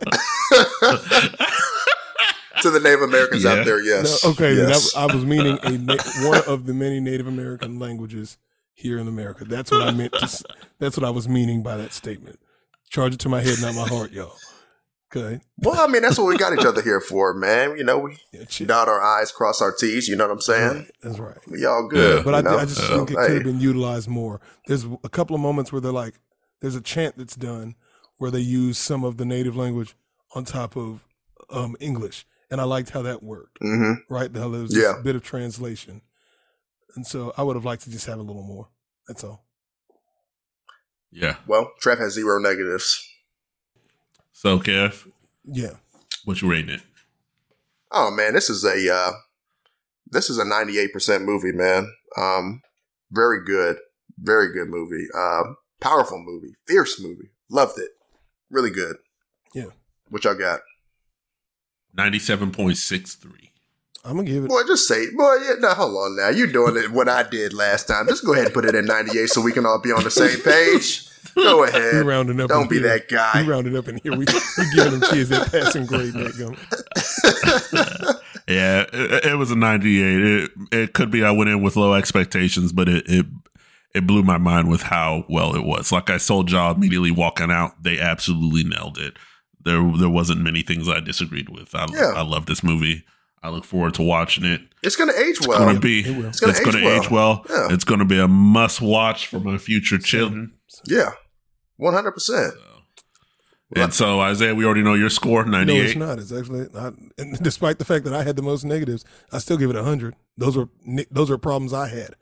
[2.63, 3.53] to the Native Americans Yeah.
[3.53, 4.25] out there, yes.
[4.25, 4.95] No, okay, yes.
[4.97, 5.97] I, I was meaning a na-
[6.29, 8.39] one of the many Native American languages
[8.73, 9.45] here in America.
[9.45, 10.13] That's what I meant.
[10.15, 10.45] To,
[10.79, 12.39] that's what I was meaning by that statement.
[12.91, 14.37] Charge it to my head, not my heart, y'all.
[15.17, 17.77] Okay, well, I mean, that's what we got each other here for, man.
[17.77, 18.67] You know, we yeah, chill.
[18.67, 20.09] dot our I's, cross our T's.
[20.09, 20.75] You know what I'm saying?
[20.77, 21.39] Right, That's right.
[21.47, 22.19] We all good.
[22.19, 22.23] Yeah.
[22.25, 22.59] But I, know?
[22.59, 23.27] I just So, think it hey.
[23.27, 24.41] could have been utilized more.
[24.67, 26.15] There's a couple of moments where they're like,
[26.61, 27.77] there's a chant that's done
[28.19, 29.95] where they use some of the native language
[30.35, 31.05] on top of
[31.51, 33.61] um, English, and I liked how that worked.
[33.61, 33.99] Mhm.
[34.11, 34.95] Right, how there was Yeah.
[34.95, 36.01] this bit of translation,
[36.97, 38.69] and so I would have liked to just have a little more.
[39.07, 39.45] That's all.
[41.13, 41.37] yeah.
[41.47, 43.07] Well, Trev has zero negatives.
[44.35, 45.09] So, Kev,
[45.45, 45.75] Yeah,
[46.25, 46.83] what you rating it?
[47.91, 49.13] Oh man, this is a uh,
[50.11, 51.91] this is a 98% movie, man.
[52.19, 52.61] Um,
[53.11, 53.79] very good,
[54.19, 55.07] very good movie.
[55.17, 57.31] Um, powerful movie, fierce movie.
[57.49, 57.91] Loved it.
[58.51, 58.97] Really good.
[59.55, 59.67] Yeah.
[60.11, 60.61] What y'all got?
[61.97, 63.53] Ninety-seven point six three.
[64.05, 64.49] I'm gonna give it.
[64.49, 66.29] Boy, just say, boy, yeah, now hold on now.
[66.29, 68.09] you're doing it what I did last time.
[68.09, 70.11] Just go ahead and put it at 98 so we can all be on the
[70.11, 71.07] same page.
[71.35, 72.07] Go We ahead.
[72.07, 72.49] rounding up.
[72.49, 72.89] Don't be here.
[72.89, 73.43] that guy.
[73.43, 74.13] We rounded up in here.
[74.13, 74.19] We
[74.59, 76.13] we giving them kids that passing grade.
[76.15, 78.21] That gum.
[78.47, 80.21] Yeah, it, it was a 98.
[80.21, 83.27] It, it could be I went in with low expectations, but it, it
[83.95, 85.91] it blew my mind with how well it was.
[85.93, 89.15] Like I told y'all immediately walking out, they absolutely nailed it.
[89.65, 91.75] There there wasn't many things I disagreed with.
[91.75, 92.13] I Yeah.
[92.15, 93.05] I love this movie.
[93.43, 94.61] I look forward to watching it.
[94.83, 95.51] It's gonna age well.
[95.53, 95.59] It's well.
[95.69, 96.27] gonna be it will.
[96.29, 97.47] it's gonna gonna, age age well.
[97.49, 97.69] Yeah.
[97.71, 100.53] It's gonna be a must watch for my future children.
[100.87, 101.13] yeah,
[101.77, 102.13] 100.
[102.13, 102.55] percent
[103.77, 105.97] And so Isaiah, we already know your score, ninety eight.
[105.97, 106.19] No, it's not.
[106.19, 109.57] It's actually, not, and despite the fact that I had the most negatives, I still
[109.57, 110.15] give it hundred.
[110.37, 110.69] Those are
[111.11, 112.15] those are problems I had.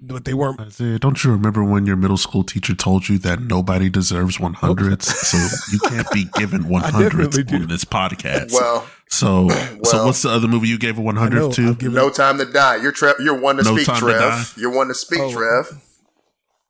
[0.00, 0.60] but they weren't.
[0.60, 5.02] Isaiah, don't you remember when your middle school teacher told you that nobody deserves 100s?
[5.04, 5.38] so
[5.72, 7.56] you can't be given 100s do.
[7.56, 8.52] on this podcast.
[8.52, 9.48] Well, so
[9.84, 11.68] so what's the other movie you gave a 100 to?
[11.70, 12.76] I've no time to die.
[12.76, 13.16] You're Trev.
[13.20, 14.54] You're one to No speak, Time to Trev.
[14.58, 15.32] You're one to speak, Oh.
[15.32, 15.80] Trev.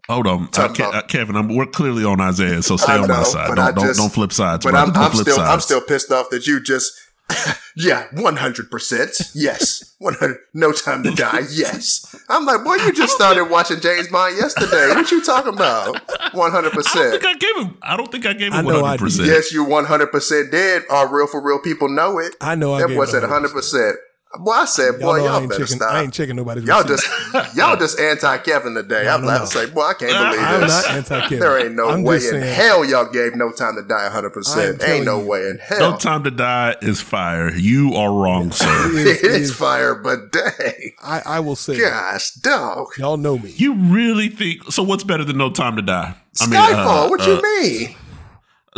[0.08, 1.36] Hold on, uh, Talking Ke- uh, Kevin.
[1.36, 3.48] I'm, we're clearly on Isaiah, so stay I on my side.
[3.48, 4.92] Don't, I don't don't flip sides, But brother.
[4.92, 6.92] I'm, I'm flip still I'm still pissed off that you just
[7.76, 9.10] yeah, one hundred percent.
[9.34, 10.36] Yes, one hundred.
[10.52, 11.40] No time to die.
[11.50, 12.14] Yes.
[12.28, 14.88] I'm like, boy, you just started watching James Bond yesterday.
[14.94, 15.98] What you talking about?
[16.34, 17.22] One hundred I don't percent.
[17.22, 17.78] think I gave him.
[17.82, 18.98] I don't think I gave him 100.
[18.98, 20.82] percent Yes, you one hundred percent did.
[20.90, 22.34] All real for real people know it.
[22.42, 23.28] I know I That gave boy it said 100%.
[23.30, 23.96] hundred percent.
[24.38, 25.76] Boy, I said, boy, Y'all y'all ain't better checking.
[25.76, 25.92] stop.
[25.92, 26.64] I ain't checking nobody's.
[26.64, 27.08] Y'all receipts.
[27.32, 29.06] just y'all just anti Kevin today.
[29.08, 29.44] I'm no, about no.
[29.46, 30.70] to say, boy, I can't believe I'm this.
[30.86, 31.38] not anti-Kevin.
[31.40, 34.30] There ain't no I'm way in saying- hell y'all gave no time to die 100.
[34.30, 35.26] percent Ain't no you.
[35.26, 35.92] way in hell.
[35.92, 37.52] No time to die is fire.
[37.54, 38.66] You are wrong, sir.
[38.90, 42.88] It is- it it is is- fire, but dang, I, I will say, gosh, dog.
[42.98, 43.50] y'all know me.
[43.56, 44.82] You really think so?
[44.82, 46.14] What's better than No Time to Die?
[46.36, 47.06] Skyfall.
[47.06, 47.94] uh, what uh, you mean?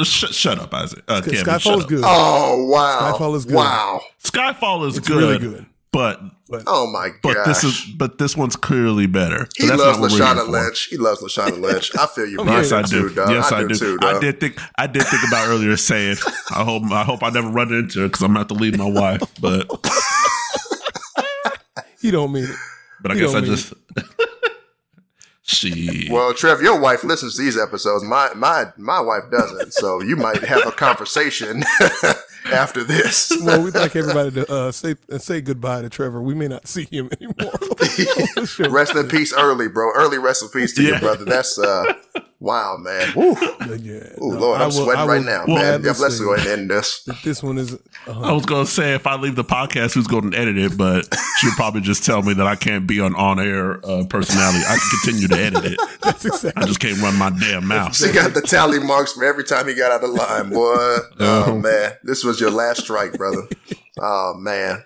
[0.03, 1.03] Sh- shut up, Isaac.
[1.09, 2.03] Uh, Kevin, Skyfall is good.
[2.05, 3.55] Oh wow, Skyfall is good.
[3.55, 4.01] Wow.
[4.23, 5.67] Skyfall is it's good, really good.
[5.93, 6.21] but
[6.67, 7.19] Oh my god!
[7.23, 9.49] but this is but this one's clearly better.
[9.57, 10.49] he that's loves not what Lashana.
[10.49, 10.85] Lynch.
[10.91, 11.91] He loves Lashana Lynch.
[11.97, 12.39] I feel you.
[12.41, 13.09] Oh, Yes, I do.
[13.09, 13.75] Too, yes, I, do, do.
[13.75, 14.59] too, I did think.
[14.77, 16.17] I did think about earlier saying,
[16.55, 16.83] "I hope.
[16.93, 19.67] I hope I never run into her because I'm about to leave my wife." But
[22.01, 22.57] He don't mean it.
[23.01, 23.73] but I You guess I don't just
[25.47, 26.09] she.
[26.11, 28.05] Well, Trev, your wife listens to these episodes.
[28.05, 29.73] My my my wife doesn't.
[29.73, 31.63] So you might have a conversation
[32.47, 33.33] after this.
[33.43, 36.21] Well, we'd like everybody to uh, say uh, say goodbye to Trevor.
[36.21, 37.53] We may not see him anymore.
[38.71, 39.93] Rest in peace early, bro.
[39.95, 41.01] Early rest in peace to you, Yeah.
[41.01, 41.25] brother.
[41.25, 41.93] That's uh
[42.41, 43.13] wow, man.
[43.15, 43.37] Woo.
[43.79, 45.83] Yeah, Ooh, no, Lord, I I'm will- sweating I right now, gladly man.
[45.85, 47.03] Yeah, let's go ahead and end this.
[47.25, 47.75] This one is.
[48.07, 50.77] Uh, I was gonna say if I leave the podcast, who's going to edit it?
[50.79, 54.61] But she'll probably just tell me that I can't be an on-air uh, personality.
[54.67, 55.81] I can continue to edit it.
[56.03, 56.63] that's exactly.
[56.63, 57.95] I just can't run my damn mouth.
[57.97, 60.97] She got the tally marks for every time he got out of line, boy.
[61.21, 63.43] Oh man, this was your last strike, brother.
[64.01, 64.85] Oh man.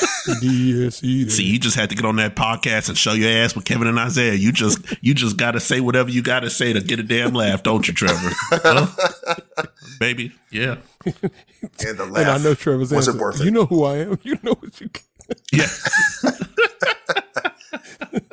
[0.00, 1.30] DSE.
[1.30, 3.86] See, you just had to get on that podcast and show your ass with Kevin
[3.88, 4.34] and Isaiah.
[4.34, 7.02] You just you just got to say whatever you got to say to get a
[7.02, 8.30] damn laugh, don't you, Trevor?
[8.50, 8.86] Huh?
[9.98, 12.16] Baby, yeah, And the laugh.
[12.18, 13.20] And I know Trevor's Was it answer.
[13.22, 13.44] worth it?
[13.44, 14.18] You know who I am.
[14.22, 14.90] You know what you.
[15.52, 15.66] yeah.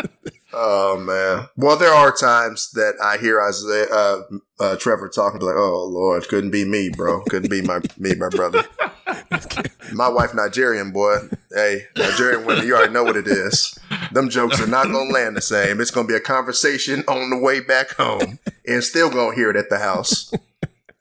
[0.54, 1.48] Oh man.
[1.58, 4.22] Well, there are times that I hear Isaiah, uh,
[4.60, 7.22] uh, Trevor talking like, "Oh Lord, couldn't be me, bro.
[7.24, 8.64] Couldn't be my me, my brother."
[9.94, 11.18] my wife Nigerian boy.
[11.52, 13.78] Hey, Nigerian women, you already know what it is.
[14.12, 15.82] Them jokes are not gonna land the same.
[15.82, 19.56] It's gonna be a conversation on the way back home, and still gonna hear it
[19.56, 20.32] at the house,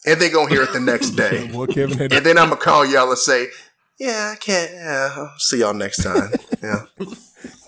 [0.07, 1.50] and they gonna hear it the next day.
[2.16, 3.48] And then I'm gonna call y'all and say,
[3.98, 4.72] "Yeah, I can't.
[4.72, 6.30] Yeah, I'll see y'all next time."
[6.62, 6.84] Yeah.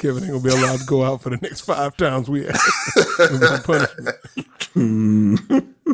[0.05, 2.61] Kevin ain't gonna be allowed to go out for the next five times we have.
[3.17, 4.17] Gonna be some punishment.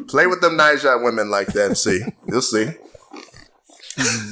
[0.09, 2.03] Play with them Niger women like that and see.
[2.27, 2.73] You'll see.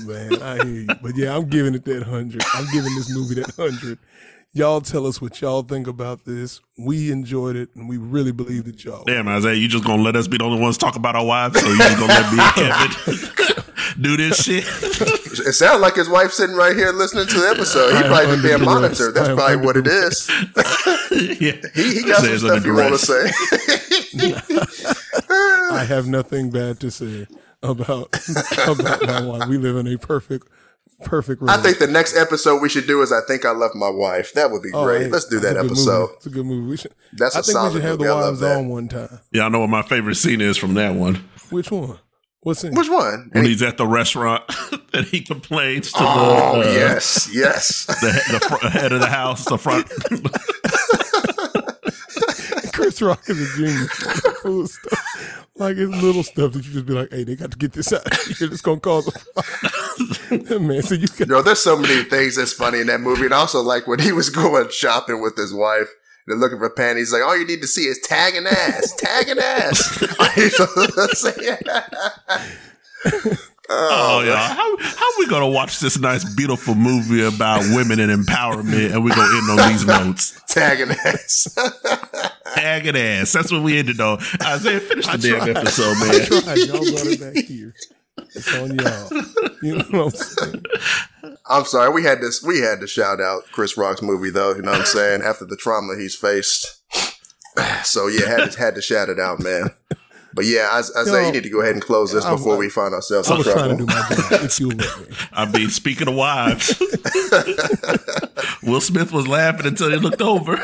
[0.05, 0.87] Man, I hear you.
[1.01, 2.43] But yeah, I'm giving it that hundred.
[2.55, 4.01] I'm giving this movie that hundred.
[4.55, 6.61] Y'all tell us what y'all think about this.
[6.79, 9.05] We enjoyed it, and we really believe that y'all.
[9.05, 11.61] Damn, Isaiah, you just gonna let us be the only ones talk about our wives?
[11.61, 13.65] So you just gonna let me and Kevin
[14.03, 14.65] do this shit?
[14.67, 17.95] It sounds like his wife sitting right here listening to the episode.
[17.95, 18.67] He probably under being duress.
[19.01, 19.15] monitored.
[19.15, 20.29] That's probably what it is.
[21.41, 23.31] yeah, He, he got some stuff under he want to say.
[25.71, 27.27] I have nothing bad to say
[27.63, 28.09] about
[28.67, 29.49] about my wife.
[29.49, 30.49] We live in a perfect,
[31.05, 31.43] perfect.
[31.49, 34.33] I think the neest episode we should do is I think I left my wife.
[34.35, 35.03] That would be Oh, great.
[35.03, 36.11] hey, Let's do that episode.
[36.17, 36.69] It's a good movie.
[36.71, 36.95] We should.
[37.13, 38.11] That's I a think we should have the movie.
[38.11, 39.21] I love wives on one time.
[39.33, 39.45] yeah.
[39.45, 41.17] I know what my favorite scene is from that one
[41.51, 41.99] Which one?
[42.41, 42.75] What's in?
[42.75, 43.31] Which one?
[43.33, 44.45] when he's at the restaurant
[44.95, 47.87] and he complains to Oh the uh, yes, yes.
[48.01, 49.89] the, the fr- head of the house, the front.
[52.73, 53.91] Chris Rock is a genius.
[53.93, 55.47] for the food stuff.
[55.57, 57.93] Like it's little stuff that you just be like, "Hey, they got to get this
[57.93, 58.49] out of here.
[58.53, 59.68] It's gonna cause a fire."
[60.61, 63.25] Man, so you got You know, there's so many things that's funny in that movie,
[63.25, 65.89] and also like when he was going shopping with his wife.
[66.27, 67.11] They're looking for panties.
[67.11, 70.05] Like all you need to see is tagging ass, tagging ass.
[73.71, 78.11] Oh, oh yeah, how how we gonna watch this nice, beautiful movie about women and
[78.11, 80.41] empowerment, and we gonna end on these notes?
[80.49, 81.55] tagging ass.
[82.55, 83.33] Tagging ass.
[83.33, 84.21] That's what we ended on.
[84.43, 85.57] Isaiah, finish the damn tried.
[85.59, 86.27] episode, I man.
[86.27, 86.59] tried.
[86.61, 87.75] Y'all brought it back here.
[88.35, 89.23] It's on y'all.
[89.63, 90.65] You know what I'm saying?
[91.51, 92.43] I'm sorry, we had this.
[92.43, 94.55] We had to shout out Chris Rock's movie, though.
[94.55, 95.23] You know what I'm saying?
[95.23, 96.81] After the trauma he's faced,
[97.85, 99.71] so yeah, had to had to shout it out, man.
[100.35, 102.31] But yeah, I, I say Yo, you need to go ahead and close this I-
[102.33, 103.77] before I- we find ourselves I in was trying trouble.
[103.79, 104.45] to do my job.
[104.45, 104.85] If you'll me.
[105.33, 106.79] I mean, speaking of wives,
[108.63, 110.57] Will Smith was laughing until he looked over.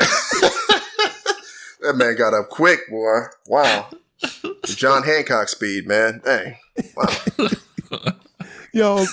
[1.81, 3.21] That man got up quick, boy.
[3.47, 3.89] Wow.
[4.65, 6.21] John Hancock speed, man.
[6.23, 6.57] Dang.
[8.73, 9.05] Y'all,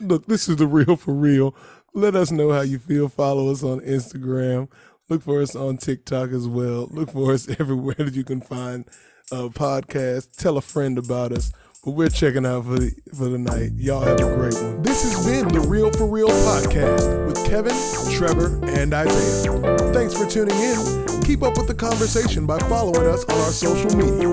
[0.00, 1.54] look, this is the real for real.
[1.94, 3.08] Let us know how you feel.
[3.08, 4.68] Follow us on Instagram.
[5.08, 6.88] Look for us on TikTok as well.
[6.90, 8.84] Look for us everywhere that you can find
[9.32, 10.36] uh, a podcast.
[10.36, 11.52] Tell a friend about us.
[11.84, 13.70] But we're checking out for the for the night.
[13.76, 14.82] Y'all have a great one.
[14.82, 17.74] This has been the Real for Real podcast with Kevin,
[18.12, 19.78] Trevor, and Isaiah.
[19.94, 21.22] Thanks for tuning in.
[21.22, 24.28] Keep up with the conversation by following us on our social media.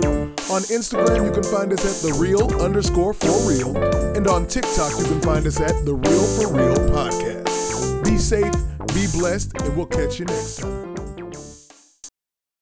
[0.50, 3.78] On Instagram, you can find us at the real underscore for real,
[4.16, 8.04] and on TikTok, you can find us at the Real for Real podcast.
[8.04, 8.54] Be safe,
[8.94, 10.96] be blessed, and we'll catch you next time.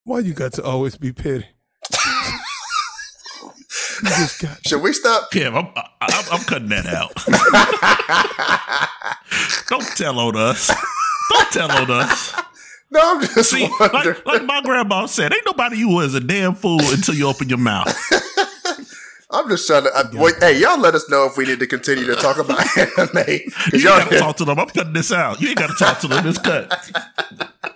[0.03, 1.45] Why you got to always be petty?
[4.03, 4.67] You just got.
[4.67, 5.31] Should we stop?
[5.31, 7.13] Kim, I'm, I'm, I'm cutting that out.
[9.67, 10.71] Don't tell on us.
[11.31, 12.33] Don't tell on us.
[12.91, 14.15] No, I'm just See, wondering.
[14.15, 17.49] like, like my grandma said, ain't nobody you was a damn fool until you open
[17.49, 17.87] your mouth.
[19.31, 19.89] I'm just trying to.
[19.95, 22.59] I, wait, hey, y'all let us know if we need to continue to talk about
[22.77, 23.09] anime.
[23.15, 24.59] 'Cause You y'all, ain't gotta talk to them.
[24.59, 25.41] I'm cutting this out.
[25.41, 26.27] You ain't gotta talk to them.
[26.27, 27.72] It's cut.